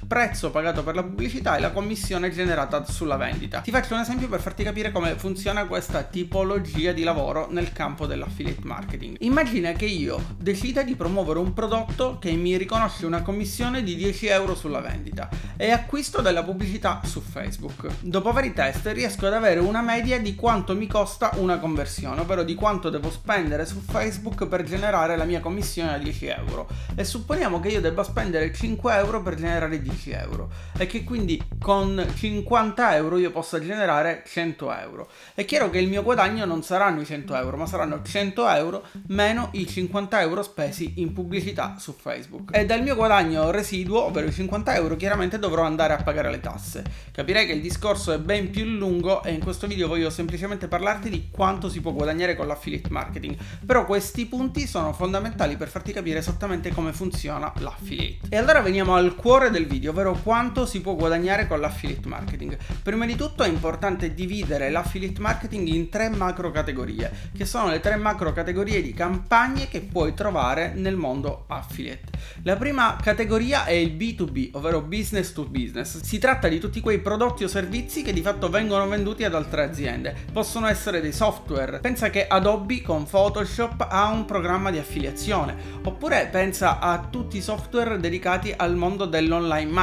pagato 0.50 0.84
per 0.84 0.94
la 0.94 1.02
pubblicità 1.02 1.56
e 1.56 1.60
la 1.60 1.72
commissione 1.72 2.30
generata 2.30 2.84
sulla 2.86 3.16
vendita. 3.16 3.60
Ti 3.60 3.72
faccio 3.72 3.94
un 3.94 4.00
esempio 4.00 4.28
per 4.28 4.40
farti 4.40 4.62
capire 4.62 4.92
come 4.92 5.16
funziona 5.16 5.66
questa 5.66 6.04
tipologia 6.04 6.92
di 6.92 7.02
lavoro 7.02 7.48
nel 7.50 7.72
campo 7.72 8.06
dell'affiliate 8.06 8.60
marketing. 8.62 9.16
Immagina 9.20 9.72
che 9.72 9.86
io 9.86 10.22
decida 10.38 10.84
di 10.84 10.94
promuovere 10.94 11.40
un 11.40 11.52
prodotto 11.52 12.18
che 12.20 12.30
mi 12.30 12.56
riconosce 12.56 13.06
una 13.06 13.22
commissione 13.22 13.82
di 13.82 13.96
10 13.96 14.26
euro 14.28 14.54
sulla 14.54 14.80
vendita 14.80 15.28
e 15.56 15.72
acquisto 15.72 16.20
della 16.20 16.44
pubblicità 16.44 17.00
su 17.02 17.20
Facebook. 17.20 17.88
Dopo 18.00 18.30
vari 18.30 18.52
test 18.52 18.86
riesco 18.86 19.26
ad 19.26 19.32
avere 19.32 19.58
una 19.58 19.82
media 19.82 20.20
di 20.20 20.36
quanto 20.36 20.76
mi 20.76 20.86
costa 20.86 21.32
una 21.38 21.58
conversione, 21.58 22.20
ovvero 22.20 22.44
di 22.44 22.54
quanto 22.54 22.88
devo 22.88 23.10
spendere 23.10 23.66
su 23.66 23.80
Facebook 23.80 24.46
per 24.46 24.62
generare 24.62 25.16
la 25.16 25.24
mia 25.24 25.40
commissione 25.40 25.94
a 25.94 25.98
10 25.98 26.26
euro. 26.26 26.68
E 26.94 27.02
supponiamo 27.02 27.58
che 27.58 27.68
io 27.68 27.80
debba 27.80 28.04
spendere 28.04 28.52
5 28.52 28.94
euro 28.94 29.20
per 29.20 29.34
generare 29.34 29.82
10 29.82 30.03
euro 30.10 30.50
e 30.76 30.86
che 30.86 31.04
quindi 31.04 31.42
con 31.60 32.04
50 32.14 32.96
euro 32.96 33.18
io 33.18 33.30
possa 33.30 33.60
generare 33.60 34.22
100 34.26 34.74
euro. 34.74 35.08
È 35.34 35.44
chiaro 35.44 35.70
che 35.70 35.78
il 35.78 35.88
mio 35.88 36.02
guadagno 36.02 36.44
non 36.44 36.62
saranno 36.62 37.00
i 37.00 37.06
100 37.06 37.34
euro, 37.34 37.56
ma 37.56 37.66
saranno 37.66 38.02
100 38.02 38.48
euro 38.48 38.84
meno 39.08 39.48
i 39.52 39.66
50 39.66 40.20
euro 40.20 40.42
spesi 40.42 40.94
in 40.96 41.12
pubblicità 41.12 41.76
su 41.78 41.94
Facebook. 41.98 42.54
E 42.56 42.66
dal 42.66 42.82
mio 42.82 42.94
guadagno 42.94 43.50
residuo, 43.50 44.04
ovvero 44.04 44.26
i 44.26 44.32
50 44.32 44.74
euro, 44.74 44.96
chiaramente 44.96 45.38
dovrò 45.38 45.62
andare 45.62 45.94
a 45.94 46.02
pagare 46.02 46.30
le 46.30 46.40
tasse. 46.40 46.84
Capirei 47.12 47.46
che 47.46 47.52
il 47.52 47.60
discorso 47.60 48.12
è 48.12 48.18
ben 48.18 48.50
più 48.50 48.64
lungo 48.64 49.22
e 49.22 49.32
in 49.32 49.40
questo 49.40 49.66
video 49.66 49.88
voglio 49.88 50.10
semplicemente 50.10 50.68
parlarti 50.68 51.08
di 51.08 51.28
quanto 51.30 51.68
si 51.68 51.80
può 51.80 51.92
guadagnare 51.92 52.36
con 52.36 52.46
l'affiliate 52.46 52.90
marketing. 52.90 53.36
Però 53.64 53.86
questi 53.86 54.26
punti 54.26 54.66
sono 54.66 54.92
fondamentali 54.92 55.56
per 55.56 55.68
farti 55.68 55.92
capire 55.92 56.18
esattamente 56.18 56.72
come 56.72 56.92
funziona 56.92 57.52
l'affiliate. 57.58 58.28
E 58.28 58.36
allora 58.36 58.60
veniamo 58.60 58.94
al 58.94 59.14
cuore 59.14 59.50
del 59.50 59.66
video, 59.66 59.92
ovvero 59.94 60.18
quanto 60.24 60.66
si 60.66 60.80
può 60.80 60.96
guadagnare 60.96 61.46
con 61.46 61.60
l'affiliate 61.60 62.08
marketing. 62.08 62.56
Prima 62.82 63.06
di 63.06 63.14
tutto 63.14 63.44
è 63.44 63.48
importante 63.48 64.12
dividere 64.12 64.68
l'affiliate 64.68 65.20
marketing 65.20 65.68
in 65.68 65.88
tre 65.88 66.08
macro 66.08 66.50
categorie, 66.50 67.30
che 67.32 67.44
sono 67.44 67.68
le 67.68 67.78
tre 67.78 67.94
macro 67.94 68.32
categorie 68.32 68.82
di 68.82 68.92
campagne 68.92 69.68
che 69.68 69.82
puoi 69.82 70.12
trovare 70.12 70.72
nel 70.74 70.96
mondo 70.96 71.44
affiliate. 71.46 72.10
La 72.42 72.56
prima 72.56 72.96
categoria 73.00 73.64
è 73.66 73.72
il 73.72 73.92
B2B, 73.92 74.50
ovvero 74.54 74.80
business 74.80 75.32
to 75.32 75.44
business. 75.44 76.00
Si 76.00 76.18
tratta 76.18 76.48
di 76.48 76.58
tutti 76.58 76.80
quei 76.80 76.98
prodotti 76.98 77.44
o 77.44 77.48
servizi 77.48 78.02
che 78.02 78.12
di 78.12 78.20
fatto 78.20 78.50
vengono 78.50 78.88
venduti 78.88 79.22
ad 79.22 79.36
altre 79.36 79.62
aziende. 79.62 80.14
Possono 80.32 80.66
essere 80.66 81.00
dei 81.00 81.12
software. 81.12 81.78
Pensa 81.78 82.10
che 82.10 82.26
Adobe 82.26 82.82
con 82.82 83.04
Photoshop 83.04 83.86
ha 83.88 84.08
un 84.08 84.24
programma 84.24 84.72
di 84.72 84.78
affiliazione, 84.78 85.54
oppure 85.84 86.28
pensa 86.32 86.80
a 86.80 87.06
tutti 87.08 87.36
i 87.36 87.42
software 87.42 88.00
dedicati 88.00 88.52
al 88.56 88.74
mondo 88.74 89.04
dell'online 89.04 89.70
marketing. 89.70 89.82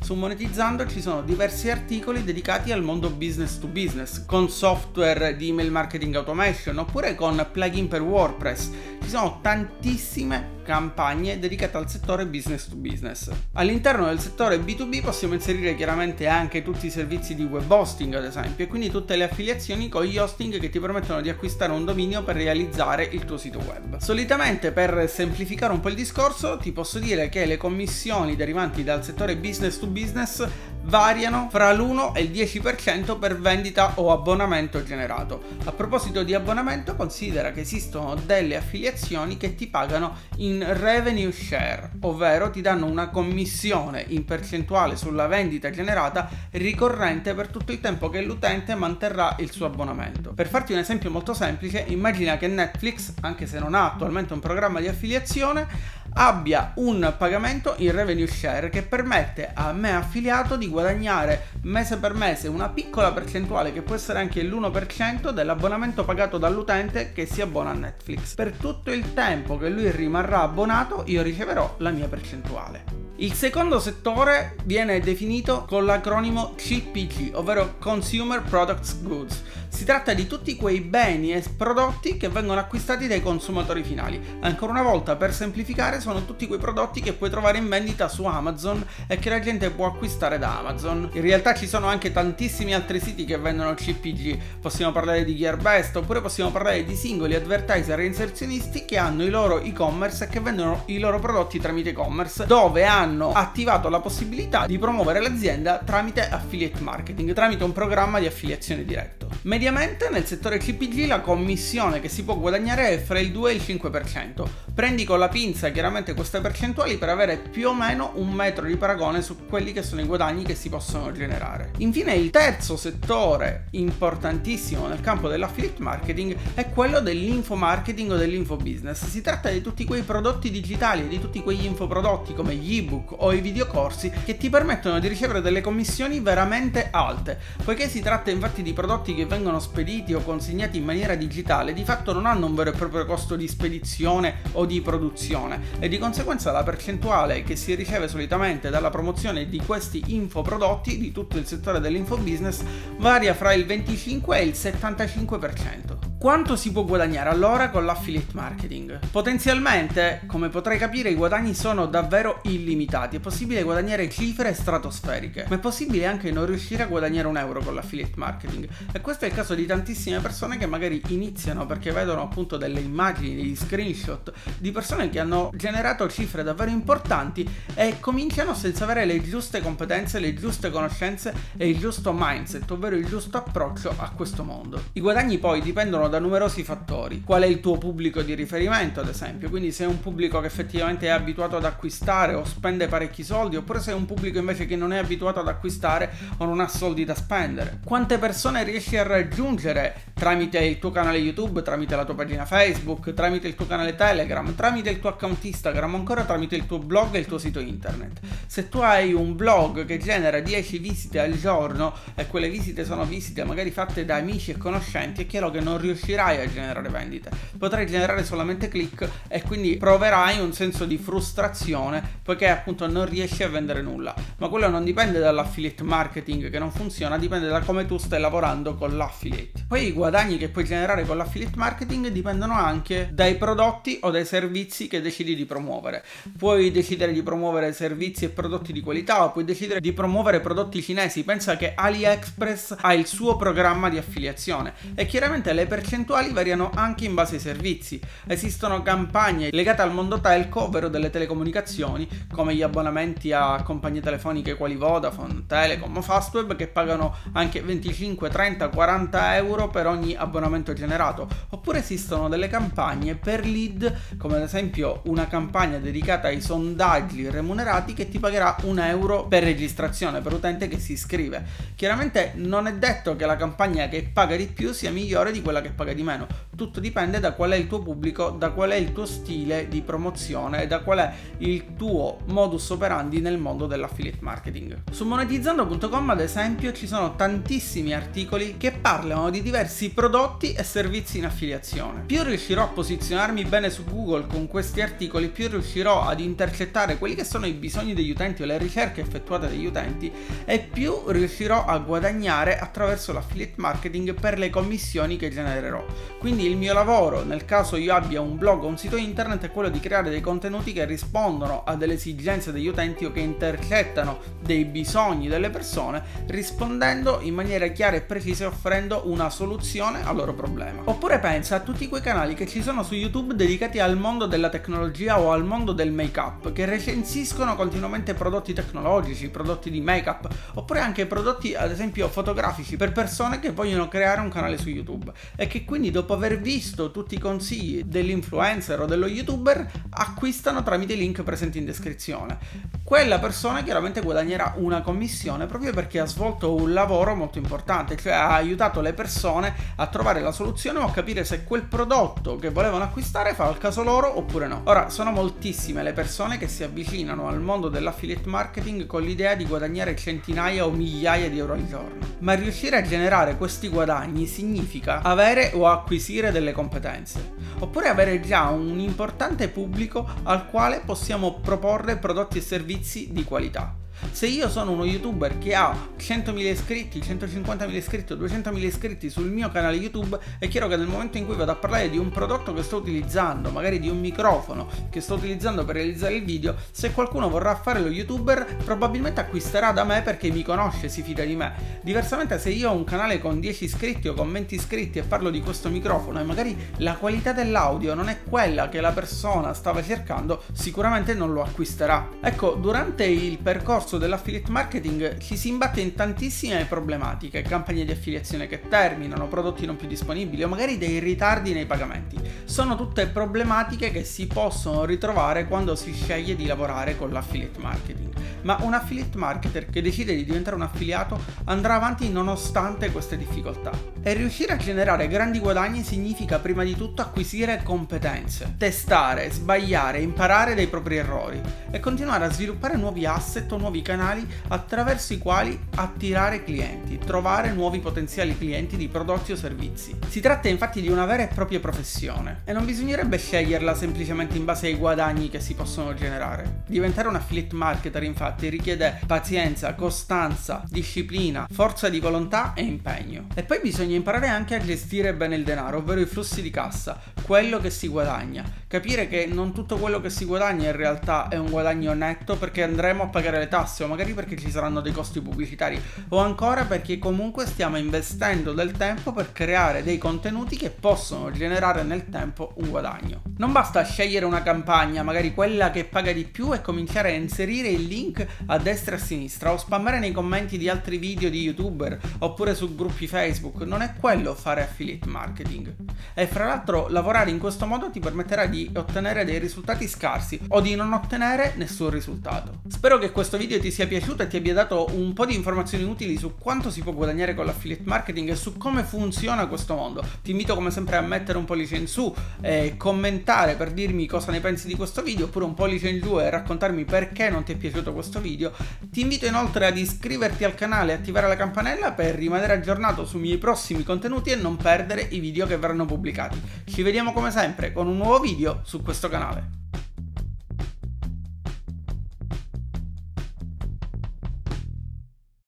Su 0.00 0.14
Monetizzando 0.14 0.88
ci 0.88 1.00
sono 1.00 1.22
diversi 1.22 1.70
articoli 1.70 2.24
dedicati 2.24 2.72
al 2.72 2.82
mondo 2.82 3.10
business 3.10 3.60
to 3.60 3.68
business, 3.68 4.24
con 4.26 4.48
software 4.48 5.36
di 5.36 5.50
email 5.50 5.70
marketing 5.70 6.16
automation 6.16 6.78
oppure 6.78 7.14
con 7.14 7.46
plugin 7.52 7.86
per 7.86 8.02
WordPress. 8.02 8.70
Ci 9.00 9.08
sono 9.08 9.38
tantissime 9.40 10.58
campagne 10.70 11.40
dedicate 11.40 11.76
al 11.78 11.90
settore 11.90 12.26
business 12.26 12.68
to 12.68 12.76
business. 12.76 13.28
All'interno 13.54 14.06
del 14.06 14.20
settore 14.20 14.56
B2B 14.58 15.02
possiamo 15.02 15.34
inserire 15.34 15.74
chiaramente 15.74 16.28
anche 16.28 16.62
tutti 16.62 16.86
i 16.86 16.90
servizi 16.90 17.34
di 17.34 17.42
web 17.42 17.68
hosting 17.68 18.14
ad 18.14 18.24
esempio 18.24 18.64
e 18.64 18.68
quindi 18.68 18.88
tutte 18.88 19.16
le 19.16 19.24
affiliazioni 19.24 19.88
con 19.88 20.04
gli 20.04 20.16
hosting 20.16 20.60
che 20.60 20.70
ti 20.70 20.78
permettono 20.78 21.20
di 21.22 21.28
acquistare 21.28 21.72
un 21.72 21.84
dominio 21.84 22.22
per 22.22 22.36
realizzare 22.36 23.02
il 23.02 23.24
tuo 23.24 23.36
sito 23.36 23.58
web. 23.66 23.96
Solitamente 23.96 24.70
per 24.70 25.10
semplificare 25.10 25.72
un 25.72 25.80
po' 25.80 25.88
il 25.88 25.96
discorso 25.96 26.56
ti 26.58 26.70
posso 26.70 27.00
dire 27.00 27.28
che 27.28 27.46
le 27.46 27.56
commissioni 27.56 28.36
derivanti 28.36 28.84
dal 28.84 29.02
settore 29.02 29.36
business 29.36 29.76
to 29.76 29.88
business 29.88 30.46
variano 30.82 31.48
fra 31.50 31.72
l'1 31.72 32.14
e 32.14 32.22
il 32.22 32.30
10% 32.30 33.18
per 33.18 33.38
vendita 33.38 33.92
o 33.96 34.12
abbonamento 34.12 34.82
generato. 34.82 35.42
A 35.64 35.72
proposito 35.72 36.22
di 36.22 36.34
abbonamento, 36.34 36.96
considera 36.96 37.52
che 37.52 37.60
esistono 37.60 38.14
delle 38.14 38.56
affiliazioni 38.56 39.36
che 39.36 39.54
ti 39.54 39.66
pagano 39.66 40.16
in 40.36 40.64
revenue 40.78 41.32
share, 41.32 41.90
ovvero 42.00 42.50
ti 42.50 42.60
danno 42.60 42.86
una 42.86 43.08
commissione 43.08 44.04
in 44.08 44.24
percentuale 44.24 44.96
sulla 44.96 45.26
vendita 45.26 45.70
generata 45.70 46.28
ricorrente 46.52 47.34
per 47.34 47.48
tutto 47.48 47.72
il 47.72 47.80
tempo 47.80 48.08
che 48.08 48.22
l'utente 48.22 48.74
manterrà 48.74 49.36
il 49.38 49.50
suo 49.50 49.66
abbonamento. 49.66 50.32
Per 50.32 50.48
farti 50.48 50.72
un 50.72 50.78
esempio 50.78 51.10
molto 51.10 51.34
semplice, 51.34 51.84
immagina 51.88 52.36
che 52.36 52.48
Netflix, 52.48 53.14
anche 53.20 53.46
se 53.46 53.58
non 53.58 53.74
ha 53.74 53.92
attualmente 53.92 54.32
un 54.32 54.40
programma 54.40 54.80
di 54.80 54.88
affiliazione, 54.88 55.98
abbia 56.14 56.72
un 56.76 57.14
pagamento 57.16 57.74
in 57.78 57.92
revenue 57.92 58.26
share 58.26 58.68
che 58.68 58.82
permette 58.82 59.50
a 59.54 59.72
me 59.72 59.94
affiliato 59.94 60.56
di 60.56 60.68
guadagnare 60.68 61.48
mese 61.62 61.98
per 61.98 62.14
mese 62.14 62.48
una 62.48 62.68
piccola 62.68 63.12
percentuale 63.12 63.72
che 63.72 63.82
può 63.82 63.94
essere 63.94 64.18
anche 64.18 64.42
l'1% 64.42 65.30
dell'abbonamento 65.30 66.04
pagato 66.04 66.38
dall'utente 66.38 67.12
che 67.12 67.26
si 67.26 67.40
abbona 67.40 67.70
a 67.70 67.74
Netflix. 67.74 68.34
Per 68.34 68.52
tutto 68.52 68.92
il 68.92 69.14
tempo 69.14 69.58
che 69.58 69.68
lui 69.68 69.90
rimarrà 69.90 70.42
abbonato 70.42 71.04
io 71.06 71.22
riceverò 71.22 71.76
la 71.78 71.90
mia 71.90 72.08
percentuale. 72.08 73.09
Il 73.22 73.34
secondo 73.34 73.78
settore 73.80 74.56
viene 74.64 74.98
definito 74.98 75.66
con 75.68 75.84
l'acronimo 75.84 76.54
CPG, 76.56 77.34
ovvero 77.34 77.74
Consumer 77.78 78.40
Products 78.40 79.02
Goods. 79.02 79.42
Si 79.68 79.84
tratta 79.84 80.14
di 80.14 80.26
tutti 80.26 80.56
quei 80.56 80.80
beni 80.80 81.32
e 81.34 81.44
prodotti 81.54 82.16
che 82.16 82.30
vengono 82.30 82.60
acquistati 82.60 83.06
dai 83.06 83.20
consumatori 83.20 83.82
finali. 83.82 84.38
Ancora 84.40 84.72
una 84.72 84.82
volta, 84.82 85.16
per 85.16 85.34
semplificare, 85.34 86.00
sono 86.00 86.24
tutti 86.24 86.46
quei 86.46 86.58
prodotti 86.58 87.02
che 87.02 87.12
puoi 87.12 87.28
trovare 87.28 87.58
in 87.58 87.68
vendita 87.68 88.08
su 88.08 88.24
Amazon 88.24 88.84
e 89.06 89.18
che 89.18 89.28
la 89.28 89.40
gente 89.40 89.68
può 89.70 89.86
acquistare 89.86 90.38
da 90.38 90.58
Amazon. 90.58 91.10
In 91.12 91.20
realtà 91.20 91.54
ci 91.54 91.68
sono 91.68 91.88
anche 91.88 92.12
tantissimi 92.12 92.74
altri 92.74 93.00
siti 93.00 93.26
che 93.26 93.36
vendono 93.36 93.74
CPG. 93.74 94.38
Possiamo 94.60 94.92
parlare 94.92 95.24
di 95.24 95.36
Gearbest 95.36 95.96
oppure 95.96 96.22
possiamo 96.22 96.50
parlare 96.50 96.84
di 96.84 96.96
singoli 96.96 97.34
advertiser 97.34 98.00
e 98.00 98.06
inserzionisti 98.06 98.86
che 98.86 98.96
hanno 98.96 99.24
i 99.24 99.30
loro 99.30 99.60
e-commerce 99.60 100.24
e 100.24 100.28
che 100.28 100.40
vendono 100.40 100.84
i 100.86 100.98
loro 100.98 101.20
prodotti 101.20 101.60
tramite 101.60 101.90
e-commerce, 101.90 102.46
dove 102.46 102.84
hanno 102.84 103.09
attivato 103.32 103.88
la 103.88 104.00
possibilità 104.00 104.66
di 104.66 104.78
promuovere 104.78 105.20
l'azienda 105.20 105.80
tramite 105.84 106.28
affiliate 106.28 106.80
marketing, 106.80 107.32
tramite 107.32 107.64
un 107.64 107.72
programma 107.72 108.18
di 108.18 108.26
affiliazione 108.26 108.84
diretto. 108.84 109.28
Mediamente 109.42 110.08
nel 110.10 110.26
settore 110.26 110.58
CPG 110.58 111.06
la 111.06 111.20
commissione 111.20 112.00
che 112.00 112.08
si 112.08 112.24
può 112.24 112.36
guadagnare 112.36 112.90
è 112.90 112.98
fra 113.00 113.18
il 113.18 113.30
2 113.30 113.50
e 113.50 113.54
il 113.54 113.62
5%. 113.64 114.46
Prendi 114.74 115.04
con 115.04 115.18
la 115.18 115.28
pinza 115.28 115.70
chiaramente 115.70 116.14
queste 116.14 116.40
percentuali 116.40 116.96
per 116.96 117.08
avere 117.08 117.36
più 117.36 117.68
o 117.68 117.74
meno 117.74 118.12
un 118.14 118.30
metro 118.32 118.66
di 118.66 118.76
paragone 118.76 119.22
su 119.22 119.46
quelli 119.46 119.72
che 119.72 119.82
sono 119.82 120.00
i 120.00 120.06
guadagni 120.06 120.44
che 120.44 120.54
si 120.54 120.68
possono 120.68 121.10
generare. 121.12 121.72
Infine 121.78 122.14
il 122.14 122.30
terzo 122.30 122.76
settore 122.76 123.66
importantissimo 123.72 124.86
nel 124.86 125.00
campo 125.00 125.28
dell'affiliate 125.28 125.82
marketing 125.82 126.36
è 126.54 126.68
quello 126.68 127.00
dell'info 127.00 127.56
marketing 127.56 128.12
o 128.12 128.16
dell'info 128.16 128.56
business. 128.56 129.06
Si 129.06 129.22
tratta 129.22 129.50
di 129.50 129.60
tutti 129.62 129.84
quei 129.84 130.02
prodotti 130.02 130.50
digitali 130.50 131.02
e 131.02 131.08
di 131.08 131.18
tutti 131.18 131.42
quegli 131.42 131.64
infoprodotti 131.64 132.34
come 132.34 132.54
gli 132.54 132.76
ebook 132.76 132.99
o 133.08 133.32
i 133.32 133.40
videocorsi 133.40 134.10
che 134.24 134.36
ti 134.36 134.50
permettono 134.50 134.98
di 134.98 135.08
ricevere 135.08 135.40
delle 135.40 135.60
commissioni 135.60 136.20
veramente 136.20 136.88
alte, 136.90 137.38
poiché 137.64 137.88
si 137.88 138.00
tratta 138.00 138.30
infatti 138.30 138.62
di 138.62 138.72
prodotti 138.72 139.14
che 139.14 139.26
vengono 139.26 139.58
spediti 139.58 140.14
o 140.14 140.22
consegnati 140.22 140.78
in 140.78 140.84
maniera 140.84 141.14
digitale 141.14 141.72
di 141.72 141.84
fatto 141.84 142.12
non 142.12 142.26
hanno 142.26 142.46
un 142.46 142.54
vero 142.54 142.70
e 142.70 142.74
proprio 142.74 143.04
costo 143.04 143.36
di 143.36 143.48
spedizione 143.48 144.36
o 144.52 144.64
di 144.66 144.80
produzione 144.80 145.60
e 145.78 145.88
di 145.88 145.98
conseguenza 145.98 146.52
la 146.52 146.62
percentuale 146.62 147.42
che 147.42 147.56
si 147.56 147.74
riceve 147.74 148.08
solitamente 148.08 148.70
dalla 148.70 148.90
promozione 148.90 149.48
di 149.48 149.60
questi 149.64 150.02
infoprodotti 150.08 150.98
di 150.98 151.12
tutto 151.12 151.38
il 151.38 151.46
settore 151.46 151.80
dell'infobusiness 151.80 152.62
varia 152.96 153.34
fra 153.34 153.52
il 153.52 153.66
25 153.66 154.38
e 154.38 154.44
il 154.44 154.52
75%. 154.52 156.10
Quanto 156.20 156.54
si 156.54 156.70
può 156.70 156.84
guadagnare 156.84 157.30
allora 157.30 157.70
con 157.70 157.86
l'affiliate 157.86 158.34
marketing? 158.34 158.98
Potenzialmente, 159.10 160.20
come 160.26 160.50
potrai 160.50 160.76
capire, 160.76 161.08
i 161.08 161.14
guadagni 161.14 161.54
sono 161.54 161.86
davvero 161.86 162.40
illimitati. 162.42 162.89
È 162.90 163.20
possibile 163.20 163.62
guadagnare 163.62 164.10
cifre 164.10 164.52
stratosferiche, 164.52 165.46
ma 165.48 165.54
è 165.54 165.58
possibile 165.60 166.06
anche 166.06 166.32
non 166.32 166.44
riuscire 166.44 166.82
a 166.82 166.86
guadagnare 166.86 167.28
un 167.28 167.36
euro 167.36 167.60
con 167.60 167.72
l'affiliate 167.72 168.14
marketing. 168.16 168.68
E 168.90 169.00
questo 169.00 169.24
è 169.24 169.28
il 169.28 169.34
caso 169.34 169.54
di 169.54 169.64
tantissime 169.64 170.18
persone 170.18 170.58
che 170.58 170.66
magari 170.66 171.00
iniziano 171.08 171.66
perché 171.66 171.92
vedono 171.92 172.22
appunto 172.22 172.56
delle 172.56 172.80
immagini, 172.80 173.36
degli 173.36 173.54
screenshot 173.54 174.32
di 174.58 174.72
persone 174.72 175.08
che 175.08 175.20
hanno 175.20 175.52
generato 175.54 176.08
cifre 176.08 176.42
davvero 176.42 176.70
importanti 176.70 177.48
e 177.74 178.00
cominciano 178.00 178.54
senza 178.54 178.82
avere 178.82 179.04
le 179.04 179.22
giuste 179.22 179.60
competenze, 179.60 180.18
le 180.18 180.34
giuste 180.34 180.70
conoscenze 180.70 181.32
e 181.56 181.68
il 181.68 181.78
giusto 181.78 182.12
mindset, 182.12 182.68
ovvero 182.72 182.96
il 182.96 183.06
giusto 183.06 183.36
approccio 183.36 183.94
a 183.96 184.10
questo 184.10 184.42
mondo. 184.42 184.82
I 184.94 185.00
guadagni 185.00 185.38
poi 185.38 185.60
dipendono 185.60 186.08
da 186.08 186.18
numerosi 186.18 186.64
fattori. 186.64 187.22
Qual 187.22 187.42
è 187.42 187.46
il 187.46 187.60
tuo 187.60 187.78
pubblico 187.78 188.22
di 188.22 188.34
riferimento, 188.34 188.98
ad 188.98 189.08
esempio? 189.08 189.48
Quindi 189.48 189.70
sei 189.70 189.86
un 189.86 190.00
pubblico 190.00 190.40
che 190.40 190.46
effettivamente 190.46 191.06
è 191.06 191.10
abituato 191.10 191.56
ad 191.56 191.64
acquistare 191.64 192.34
o 192.34 192.44
spende 192.80 192.88
parecchi 192.88 193.22
soldi, 193.22 193.56
oppure 193.56 193.80
sei 193.80 193.94
un 193.94 194.06
pubblico 194.06 194.38
invece 194.38 194.64
che 194.64 194.76
non 194.76 194.92
è 194.92 194.98
abituato 194.98 195.40
ad 195.40 195.48
acquistare 195.48 196.10
o 196.38 196.44
non 196.46 196.60
ha 196.60 196.68
soldi 196.68 197.04
da 197.04 197.14
spendere. 197.14 197.80
Quante 197.84 198.18
persone 198.18 198.62
riesci 198.62 198.96
a 198.96 199.02
raggiungere 199.02 200.09
tramite 200.20 200.58
il 200.58 200.78
tuo 200.78 200.90
canale 200.90 201.16
YouTube, 201.16 201.62
tramite 201.62 201.96
la 201.96 202.04
tua 202.04 202.14
pagina 202.14 202.44
Facebook, 202.44 203.14
tramite 203.14 203.48
il 203.48 203.54
tuo 203.54 203.66
canale 203.66 203.94
Telegram, 203.94 204.54
tramite 204.54 204.90
il 204.90 205.00
tuo 205.00 205.08
account 205.08 205.42
Instagram, 205.42 205.94
ancora 205.94 206.24
tramite 206.24 206.56
il 206.56 206.66
tuo 206.66 206.78
blog 206.78 207.14
e 207.14 207.20
il 207.20 207.26
tuo 207.26 207.38
sito 207.38 207.58
internet. 207.58 208.20
Se 208.46 208.68
tu 208.68 208.80
hai 208.80 209.14
un 209.14 209.34
blog 209.34 209.86
che 209.86 209.96
genera 209.96 210.40
10 210.40 210.76
visite 210.76 211.20
al 211.20 211.38
giorno 211.38 211.94
e 212.14 212.26
quelle 212.26 212.50
visite 212.50 212.84
sono 212.84 213.06
visite 213.06 213.44
magari 213.44 213.70
fatte 213.70 214.04
da 214.04 214.16
amici 214.16 214.50
e 214.50 214.58
conoscenti, 214.58 215.22
è 215.22 215.26
chiaro 215.26 215.50
che 215.50 215.60
non 215.60 215.78
riuscirai 215.78 216.38
a 216.38 216.46
generare 216.46 216.90
vendite. 216.90 217.30
Potrai 217.56 217.86
generare 217.86 218.22
solamente 218.22 218.68
click 218.68 219.08
e 219.26 219.40
quindi 219.40 219.78
proverai 219.78 220.38
un 220.38 220.52
senso 220.52 220.84
di 220.84 220.98
frustrazione 220.98 222.18
poiché 222.22 222.46
appunto 222.46 222.86
non 222.86 223.06
riesci 223.06 223.42
a 223.42 223.48
vendere 223.48 223.80
nulla. 223.80 224.14
Ma 224.36 224.48
quello 224.48 224.68
non 224.68 224.84
dipende 224.84 225.18
dall'affiliate 225.18 225.82
marketing 225.82 226.50
che 226.50 226.58
non 226.58 226.70
funziona, 226.70 227.16
dipende 227.16 227.48
da 227.48 227.60
come 227.60 227.86
tu 227.86 227.96
stai 227.96 228.20
lavorando 228.20 228.74
con 228.74 228.94
l'affiliate. 228.98 229.64
Poi 229.66 229.86
i 229.86 229.92
guadagni 230.10 230.38
che 230.38 230.48
puoi 230.48 230.64
generare 230.64 231.04
con 231.04 231.16
l'affiliate 231.16 231.56
marketing 231.56 232.08
dipendono 232.08 232.54
anche 232.54 233.10
dai 233.12 233.36
prodotti 233.36 234.00
o 234.02 234.10
dai 234.10 234.24
servizi 234.24 234.88
che 234.88 235.00
decidi 235.00 235.36
di 235.36 235.44
promuovere. 235.44 236.04
Puoi 236.36 236.72
decidere 236.72 237.12
di 237.12 237.22
promuovere 237.22 237.72
servizi 237.72 238.24
e 238.24 238.30
prodotti 238.30 238.72
di 238.72 238.80
qualità 238.80 239.22
o 239.22 239.30
puoi 239.30 239.44
decidere 239.44 239.78
di 239.78 239.92
promuovere 239.92 240.40
prodotti 240.40 240.82
cinesi. 240.82 241.22
Pensa 241.22 241.56
che 241.56 241.74
AliExpress 241.76 242.78
ha 242.80 242.92
il 242.92 243.06
suo 243.06 243.36
programma 243.36 243.88
di 243.88 243.98
affiliazione 243.98 244.72
e 244.96 245.06
chiaramente 245.06 245.52
le 245.52 245.66
percentuali 245.66 246.32
variano 246.32 246.72
anche 246.74 247.04
in 247.04 247.14
base 247.14 247.36
ai 247.36 247.40
servizi. 247.40 248.00
Esistono 248.26 248.82
campagne 248.82 249.50
legate 249.52 249.82
al 249.82 249.92
mondo 249.92 250.20
telco, 250.20 250.64
ovvero 250.64 250.88
delle 250.88 251.10
telecomunicazioni, 251.10 252.08
come 252.32 252.56
gli 252.56 252.62
abbonamenti 252.62 253.30
a 253.30 253.62
compagnie 253.62 254.00
telefoniche 254.00 254.56
quali 254.56 254.74
Vodafone, 254.74 255.44
Telecom 255.46 255.96
o 255.96 256.02
Fastweb 256.02 256.56
che 256.56 256.66
pagano 256.66 257.14
anche 257.34 257.60
25, 257.60 258.28
30, 258.28 258.70
40 258.70 259.36
euro 259.36 259.68
per 259.68 259.86
ogni 259.86 259.99
abbonamento 260.16 260.72
generato. 260.72 261.28
Oppure 261.50 261.78
esistono 261.78 262.28
delle 262.28 262.48
campagne 262.48 263.14
per 263.14 263.44
lead, 263.46 264.16
come 264.16 264.36
ad 264.36 264.42
esempio 264.42 265.00
una 265.04 265.26
campagna 265.26 265.78
dedicata 265.78 266.28
ai 266.28 266.40
sondaggi 266.40 267.28
remunerati 267.28 267.94
che 267.94 268.08
ti 268.08 268.18
pagherà 268.18 268.56
un 268.62 268.78
euro 268.78 269.26
per 269.26 269.42
registrazione 269.42 270.20
per 270.20 270.32
utente 270.32 270.68
che 270.68 270.78
si 270.78 270.92
iscrive. 270.92 271.44
Chiaramente 271.74 272.32
non 272.36 272.66
è 272.66 272.74
detto 272.74 273.16
che 273.16 273.26
la 273.26 273.36
campagna 273.36 273.88
che 273.88 274.08
paga 274.12 274.36
di 274.36 274.46
più 274.46 274.72
sia 274.72 274.90
migliore 274.90 275.32
di 275.32 275.42
quella 275.42 275.60
che 275.60 275.70
paga 275.70 275.92
di 275.92 276.02
meno. 276.02 276.26
Tutto 276.56 276.80
dipende 276.80 277.20
da 277.20 277.32
qual 277.32 277.52
è 277.52 277.56
il 277.56 277.66
tuo 277.66 277.80
pubblico, 277.80 278.30
da 278.30 278.50
qual 278.50 278.70
è 278.70 278.76
il 278.76 278.92
tuo 278.92 279.06
stile 279.06 279.68
di 279.68 279.80
promozione 279.80 280.62
e 280.62 280.66
da 280.66 280.80
qual 280.80 280.98
è 280.98 281.12
il 281.38 281.74
tuo 281.76 282.18
modus 282.26 282.68
operandi 282.70 283.20
nel 283.20 283.38
mondo 283.38 283.66
dell'affiliate 283.66 284.18
marketing. 284.20 284.82
Su 284.90 285.04
monetizzando.com 285.04 286.10
ad 286.10 286.20
esempio 286.20 286.72
ci 286.72 286.86
sono 286.86 287.16
tantissimi 287.16 287.94
articoli 287.94 288.56
che 288.56 288.72
parlano 288.72 289.30
di 289.30 289.42
diversi 289.42 289.89
prodotti 289.90 290.52
e 290.52 290.62
servizi 290.62 291.18
in 291.18 291.26
affiliazione. 291.26 292.02
Più 292.06 292.22
riuscirò 292.22 292.62
a 292.62 292.68
posizionarmi 292.68 293.44
bene 293.44 293.70
su 293.70 293.84
Google 293.84 294.26
con 294.26 294.46
questi 294.46 294.80
articoli, 294.80 295.28
più 295.28 295.48
riuscirò 295.48 296.06
ad 296.06 296.20
intercettare 296.20 296.98
quelli 296.98 297.14
che 297.14 297.24
sono 297.24 297.46
i 297.46 297.52
bisogni 297.52 297.94
degli 297.94 298.10
utenti 298.10 298.42
o 298.42 298.46
le 298.46 298.58
ricerche 298.58 299.00
effettuate 299.00 299.48
dagli 299.48 299.66
utenti 299.66 300.10
e 300.44 300.58
più 300.60 301.04
riuscirò 301.08 301.64
a 301.64 301.78
guadagnare 301.78 302.58
attraverso 302.58 303.12
l'affiliate 303.12 303.54
marketing 303.56 304.14
per 304.14 304.38
le 304.38 304.50
commissioni 304.50 305.16
che 305.16 305.30
genererò. 305.30 305.84
Quindi 306.18 306.46
il 306.46 306.56
mio 306.56 306.72
lavoro, 306.72 307.24
nel 307.24 307.44
caso 307.44 307.76
io 307.76 307.94
abbia 307.94 308.20
un 308.20 308.36
blog 308.36 308.62
o 308.62 308.66
un 308.66 308.78
sito 308.78 308.96
internet, 308.96 309.44
è 309.44 309.50
quello 309.50 309.68
di 309.68 309.80
creare 309.80 310.10
dei 310.10 310.20
contenuti 310.20 310.72
che 310.72 310.84
rispondono 310.84 311.64
a 311.64 311.74
delle 311.74 311.94
esigenze 311.94 312.52
degli 312.52 312.66
utenti 312.66 313.04
o 313.04 313.12
che 313.12 313.20
intercettano 313.20 314.18
dei 314.40 314.64
bisogni 314.64 315.28
delle 315.28 315.50
persone, 315.50 316.02
rispondendo 316.26 317.20
in 317.22 317.34
maniera 317.34 317.66
chiara 317.68 317.96
e 317.96 318.02
precisa 318.02 318.44
e 318.44 318.48
offrendo 318.48 319.02
una 319.06 319.30
soluzione 319.30 319.78
al 319.80 320.14
loro 320.14 320.34
problema. 320.34 320.82
Oppure 320.84 321.18
pensa 321.18 321.56
a 321.56 321.60
tutti 321.60 321.88
quei 321.88 322.02
canali 322.02 322.34
che 322.34 322.46
ci 322.46 322.62
sono 322.62 322.82
su 322.82 322.94
YouTube 322.94 323.34
dedicati 323.34 323.78
al 323.80 323.96
mondo 323.96 324.26
della 324.26 324.50
tecnologia 324.50 325.18
o 325.18 325.32
al 325.32 325.44
mondo 325.44 325.72
del 325.72 325.90
make-up, 325.90 326.52
che 326.52 326.66
recensiscono 326.66 327.56
continuamente 327.56 328.12
prodotti 328.12 328.52
tecnologici, 328.52 329.30
prodotti 329.30 329.70
di 329.70 329.80
make-up, 329.80 330.28
oppure 330.54 330.80
anche 330.80 331.06
prodotti 331.06 331.54
ad 331.54 331.70
esempio 331.70 332.08
fotografici 332.08 332.76
per 332.76 332.92
persone 332.92 333.40
che 333.40 333.52
vogliono 333.52 333.88
creare 333.88 334.20
un 334.20 334.28
canale 334.28 334.58
su 334.58 334.68
YouTube 334.68 335.12
e 335.34 335.46
che 335.46 335.64
quindi 335.64 335.90
dopo 335.90 336.12
aver 336.12 336.38
visto 336.40 336.90
tutti 336.90 337.14
i 337.14 337.18
consigli 337.18 337.82
dell'influencer 337.82 338.80
o 338.80 338.86
dello 338.86 339.06
youtuber 339.06 339.70
acquistano 339.90 340.62
tramite 340.62 340.92
i 340.92 340.98
link 340.98 341.22
presenti 341.22 341.58
in 341.58 341.64
descrizione. 341.64 342.38
Quella 342.84 343.18
persona 343.18 343.62
chiaramente 343.62 344.02
guadagnerà 344.02 344.54
una 344.56 344.82
commissione 344.82 345.46
proprio 345.46 345.72
perché 345.72 346.00
ha 346.00 346.06
svolto 346.06 346.54
un 346.54 346.72
lavoro 346.72 347.14
molto 347.14 347.38
importante, 347.38 347.96
cioè 347.96 348.12
ha 348.12 348.34
aiutato 348.34 348.80
le 348.80 348.92
persone 348.92 349.54
a 349.76 349.86
trovare 349.86 350.20
la 350.20 350.32
soluzione 350.32 350.78
o 350.78 350.84
a 350.84 350.90
capire 350.90 351.24
se 351.24 351.44
quel 351.44 351.62
prodotto 351.62 352.36
che 352.36 352.50
volevano 352.50 352.84
acquistare 352.84 353.34
fa 353.34 353.48
il 353.50 353.58
caso 353.58 353.82
loro 353.82 354.16
oppure 354.18 354.46
no. 354.46 354.62
Ora, 354.64 354.90
sono 354.90 355.10
moltissime 355.10 355.82
le 355.82 355.92
persone 355.92 356.38
che 356.38 356.48
si 356.48 356.62
avvicinano 356.62 357.28
al 357.28 357.40
mondo 357.40 357.68
dell'affiliate 357.68 358.28
marketing 358.28 358.86
con 358.86 359.02
l'idea 359.02 359.34
di 359.34 359.46
guadagnare 359.46 359.96
centinaia 359.96 360.66
o 360.66 360.70
migliaia 360.70 361.28
di 361.30 361.38
euro 361.38 361.54
al 361.54 361.66
giorno. 361.66 362.08
Ma 362.20 362.34
riuscire 362.34 362.76
a 362.76 362.82
generare 362.82 363.36
questi 363.36 363.68
guadagni 363.68 364.26
significa 364.26 365.02
avere 365.02 365.52
o 365.54 365.66
acquisire 365.66 366.30
delle 366.30 366.52
competenze, 366.52 367.34
oppure 367.58 367.88
avere 367.88 368.20
già 368.20 368.48
un 368.48 368.78
importante 368.78 369.48
pubblico 369.48 370.06
al 370.24 370.48
quale 370.48 370.82
possiamo 370.84 371.40
proporre 371.40 371.96
prodotti 371.96 372.38
e 372.38 372.42
servizi 372.42 373.12
di 373.12 373.24
qualità. 373.24 373.79
Se 374.12 374.26
io 374.26 374.48
sono 374.48 374.72
uno 374.72 374.84
youtuber 374.84 375.38
che 375.38 375.54
ha 375.54 375.74
100.000 375.96 376.38
iscritti, 376.38 376.98
150.000 376.98 377.70
iscritti 377.74 378.12
o 378.12 378.16
200.000 378.16 378.56
iscritti 378.58 379.10
sul 379.10 379.30
mio 379.30 379.50
canale 379.50 379.76
YouTube, 379.76 380.18
è 380.38 380.48
chiaro 380.48 380.68
che 380.68 380.76
nel 380.76 380.86
momento 380.86 381.16
in 381.16 381.26
cui 381.26 381.36
vado 381.36 381.52
a 381.52 381.56
parlare 381.56 381.88
di 381.88 381.98
un 381.98 382.10
prodotto 382.10 382.52
che 382.52 382.62
sto 382.62 382.76
utilizzando, 382.76 383.50
magari 383.50 383.78
di 383.78 383.88
un 383.88 384.00
microfono 384.00 384.68
che 384.90 385.00
sto 385.00 385.14
utilizzando 385.14 385.64
per 385.64 385.76
realizzare 385.76 386.14
il 386.14 386.24
video, 386.24 386.56
se 386.70 386.92
qualcuno 386.92 387.28
vorrà 387.28 387.54
fare 387.54 387.80
lo 387.80 387.88
youtuber, 387.88 388.56
probabilmente 388.64 389.20
acquisterà 389.20 389.70
da 389.72 389.84
me 389.84 390.02
perché 390.02 390.30
mi 390.30 390.42
conosce, 390.42 390.88
si 390.88 391.02
fida 391.02 391.24
di 391.24 391.36
me. 391.36 391.80
Diversamente 391.82 392.38
se 392.38 392.50
io 392.50 392.70
ho 392.70 392.74
un 392.74 392.84
canale 392.84 393.20
con 393.20 393.38
10 393.38 393.64
iscritti 393.64 394.08
o 394.08 394.14
con 394.14 394.30
20 394.30 394.54
iscritti 394.54 394.98
e 394.98 395.02
parlo 395.02 395.30
di 395.30 395.40
questo 395.40 395.68
microfono 395.68 396.20
e 396.20 396.24
magari 396.24 396.56
la 396.78 396.94
qualità 396.94 397.32
dell'audio 397.32 397.94
non 397.94 398.08
è 398.08 398.22
quella 398.22 398.68
che 398.68 398.80
la 398.80 398.92
persona 398.92 399.54
stava 399.54 399.82
cercando, 399.82 400.42
sicuramente 400.52 401.14
non 401.14 401.32
lo 401.32 401.42
acquisterà. 401.42 402.08
Ecco, 402.20 402.52
durante 402.52 403.04
il 403.04 403.38
percorso 403.38 403.89
percorso 403.90 403.98
dell'affiliate 403.98 404.50
marketing 404.50 405.18
ci 405.18 405.36
si 405.36 405.48
imbatte 405.48 405.80
in 405.80 405.94
tantissime 405.94 406.64
problematiche, 406.66 407.42
campagne 407.42 407.84
di 407.84 407.90
affiliazione 407.90 408.46
che 408.46 408.68
terminano, 408.68 409.26
prodotti 409.26 409.66
non 409.66 409.76
più 409.76 409.88
disponibili 409.88 410.44
o 410.44 410.48
magari 410.48 410.78
dei 410.78 411.00
ritardi 411.00 411.52
nei 411.52 411.66
pagamenti. 411.66 412.16
Sono 412.44 412.76
tutte 412.76 413.06
problematiche 413.08 413.90
che 413.90 414.04
si 414.04 414.26
possono 414.26 414.84
ritrovare 414.84 415.46
quando 415.46 415.74
si 415.74 415.92
sceglie 415.92 416.36
di 416.36 416.46
lavorare 416.46 416.96
con 416.96 417.10
l'affiliate 417.10 417.58
marketing. 417.58 418.08
Ma 418.42 418.58
un 418.60 418.74
affiliate 418.74 419.18
marketer 419.18 419.66
che 419.68 419.82
decide 419.82 420.14
di 420.14 420.24
diventare 420.24 420.56
un 420.56 420.62
affiliato 420.62 421.20
andrà 421.44 421.74
avanti 421.74 422.10
nonostante 422.10 422.90
queste 422.90 423.16
difficoltà. 423.16 423.70
E 424.02 424.14
riuscire 424.14 424.52
a 424.52 424.56
generare 424.56 425.08
grandi 425.08 425.38
guadagni 425.40 425.82
significa 425.82 426.38
prima 426.38 426.62
di 426.64 426.74
tutto 426.74 427.02
acquisire 427.02 427.60
competenze, 427.62 428.54
testare, 428.56 429.30
sbagliare, 429.30 430.00
imparare 430.00 430.54
dai 430.54 430.68
propri 430.68 430.96
errori 430.96 431.40
e 431.70 431.80
continuare 431.80 432.24
a 432.24 432.30
sviluppare 432.30 432.76
nuovi 432.76 433.04
asset 433.04 433.50
o 433.52 433.58
nuovi 433.58 433.79
nuovi 433.80 433.82
canali 433.82 434.26
attraverso 434.48 435.12
i 435.12 435.18
quali 435.18 435.58
attirare 435.76 436.44
clienti, 436.44 436.98
trovare 436.98 437.52
nuovi 437.52 437.80
potenziali 437.80 438.36
clienti 438.36 438.76
di 438.76 438.88
prodotti 438.88 439.32
o 439.32 439.36
servizi. 439.36 439.96
Si 440.08 440.20
tratta 440.20 440.48
infatti 440.48 440.80
di 440.80 440.88
una 440.88 441.06
vera 441.06 441.22
e 441.22 441.28
propria 441.28 441.60
professione 441.60 442.42
e 442.44 442.52
non 442.52 442.64
bisognerebbe 442.64 443.18
sceglierla 443.18 443.74
semplicemente 443.74 444.36
in 444.36 444.44
base 444.44 444.66
ai 444.66 444.74
guadagni 444.74 445.28
che 445.28 445.40
si 445.40 445.54
possono 445.54 445.94
generare. 445.94 446.62
Diventare 446.66 447.08
un 447.08 447.16
affiliate 447.16 447.56
marketer 447.56 448.02
infatti 448.02 448.48
richiede 448.48 449.00
pazienza, 449.06 449.74
costanza, 449.74 450.62
disciplina, 450.68 451.46
forza 451.50 451.88
di 451.88 452.00
volontà 452.00 452.52
e 452.54 452.62
impegno. 452.62 453.26
E 453.34 453.42
poi 453.42 453.60
bisogna 453.60 453.96
imparare 453.96 454.28
anche 454.28 454.54
a 454.54 454.60
gestire 454.60 455.14
bene 455.14 455.36
il 455.36 455.44
denaro, 455.44 455.78
ovvero 455.78 456.00
i 456.00 456.06
flussi 456.06 456.42
di 456.42 456.50
cassa, 456.50 457.00
quello 457.22 457.58
che 457.58 457.70
si 457.70 457.88
guadagna. 457.88 458.44
Capire 458.66 459.08
che 459.08 459.26
non 459.26 459.52
tutto 459.52 459.78
quello 459.78 460.00
che 460.00 460.10
si 460.10 460.24
guadagna 460.24 460.66
in 460.66 460.76
realtà 460.76 461.28
è 461.28 461.36
un 461.36 461.50
guadagno 461.50 461.92
netto 461.92 462.36
perché 462.36 462.62
andremo 462.62 463.04
a 463.04 463.06
pagare 463.06 463.38
le 463.38 463.48
tasse 463.48 463.69
tasse 463.70 463.84
o 463.84 463.86
magari 463.86 464.12
perché 464.12 464.36
ci 464.36 464.50
saranno 464.50 464.80
dei 464.80 464.92
costi 464.92 465.20
pubblicitari 465.20 465.80
o 466.08 466.18
ancora 466.18 466.64
perché 466.64 466.98
comunque 466.98 467.46
stiamo 467.46 467.78
investendo 467.78 468.52
del 468.52 468.72
tempo 468.72 469.12
per 469.12 469.32
creare 469.32 469.84
dei 469.84 469.96
contenuti 469.96 470.56
che 470.56 470.70
possono 470.70 471.30
generare 471.30 471.84
nel 471.84 472.08
tempo 472.08 472.52
un 472.56 472.68
guadagno. 472.68 473.22
Non 473.36 473.52
basta 473.52 473.82
scegliere 473.84 474.26
una 474.26 474.42
campagna, 474.42 475.02
magari 475.02 475.32
quella 475.32 475.70
che 475.70 475.84
paga 475.84 476.12
di 476.12 476.24
più 476.24 476.52
e 476.52 476.60
cominciare 476.60 477.10
a 477.10 477.14
inserire 477.14 477.68
il 477.68 477.84
link 477.84 478.26
a 478.46 478.58
destra 478.58 478.96
e 478.96 478.98
a 478.98 479.02
sinistra 479.02 479.52
o 479.52 479.56
spammare 479.56 480.00
nei 480.00 480.12
commenti 480.12 480.58
di 480.58 480.68
altri 480.68 480.98
video 480.98 481.30
di 481.30 481.42
youtuber 481.42 481.98
oppure 482.18 482.54
su 482.54 482.74
gruppi 482.74 483.06
Facebook, 483.06 483.62
non 483.62 483.82
è 483.82 483.94
quello 483.98 484.34
fare 484.34 484.62
affiliate 484.62 485.08
marketing. 485.08 485.74
E 486.14 486.26
fra 486.26 486.46
l'altro 486.46 486.88
lavorare 486.88 487.30
in 487.30 487.38
questo 487.38 487.66
modo 487.66 487.90
ti 487.90 488.00
permetterà 488.00 488.46
di 488.46 488.70
ottenere 488.74 489.24
dei 489.24 489.38
risultati 489.38 489.86
scarsi 489.86 490.38
o 490.48 490.60
di 490.60 490.74
non 490.74 490.92
ottenere 490.92 491.54
nessun 491.56 491.90
risultato. 491.90 492.60
Spero 492.68 492.98
che 492.98 493.10
questo 493.10 493.36
ti 493.60 493.70
sia 493.70 493.86
piaciuto 493.86 494.22
e 494.22 494.26
ti 494.26 494.36
abbia 494.36 494.54
dato 494.54 494.88
un 494.92 495.12
po' 495.12 495.26
di 495.26 495.34
informazioni 495.34 495.84
utili 495.84 496.16
su 496.16 496.36
quanto 496.38 496.70
si 496.70 496.82
può 496.82 496.92
guadagnare 496.92 497.34
con 497.34 497.44
l'affiliate 497.44 497.82
marketing 497.84 498.30
e 498.30 498.34
su 498.34 498.56
come 498.56 498.82
funziona 498.82 499.46
questo 499.46 499.74
mondo. 499.74 500.02
Ti 500.22 500.30
invito 500.30 500.54
come 500.54 500.70
sempre 500.70 500.96
a 500.96 501.00
mettere 501.00 501.38
un 501.38 501.44
pollice 501.44 501.76
in 501.76 501.86
su 501.86 502.12
e 502.40 502.74
commentare 502.76 503.54
per 503.54 503.72
dirmi 503.72 504.06
cosa 504.06 504.32
ne 504.32 504.40
pensi 504.40 504.66
di 504.66 504.74
questo 504.74 505.02
video 505.02 505.26
oppure 505.26 505.44
un 505.44 505.54
pollice 505.54 505.88
in 505.88 506.00
giù 506.00 506.18
e 506.18 506.30
raccontarmi 506.30 506.84
perché 506.84 507.28
non 507.28 507.44
ti 507.44 507.52
è 507.52 507.56
piaciuto 507.56 507.92
questo 507.92 508.20
video. 508.20 508.52
Ti 508.90 509.00
invito 509.00 509.26
inoltre 509.26 509.66
ad 509.66 509.76
iscriverti 509.76 510.44
al 510.44 510.54
canale 510.54 510.92
e 510.92 510.94
attivare 510.96 511.28
la 511.28 511.36
campanella 511.36 511.92
per 511.92 512.14
rimanere 512.14 512.54
aggiornato 512.54 513.04
sui 513.04 513.20
miei 513.20 513.38
prossimi 513.38 513.84
contenuti 513.84 514.30
e 514.30 514.36
non 514.36 514.56
perdere 514.56 515.06
i 515.10 515.20
video 515.20 515.46
che 515.46 515.58
verranno 515.58 515.84
pubblicati. 515.84 516.40
Ci 516.64 516.82
vediamo 516.82 517.12
come 517.12 517.30
sempre 517.30 517.72
con 517.72 517.86
un 517.86 517.96
nuovo 517.96 518.20
video 518.20 518.60
su 518.64 518.80
questo 518.82 519.08
canale. 519.08 519.59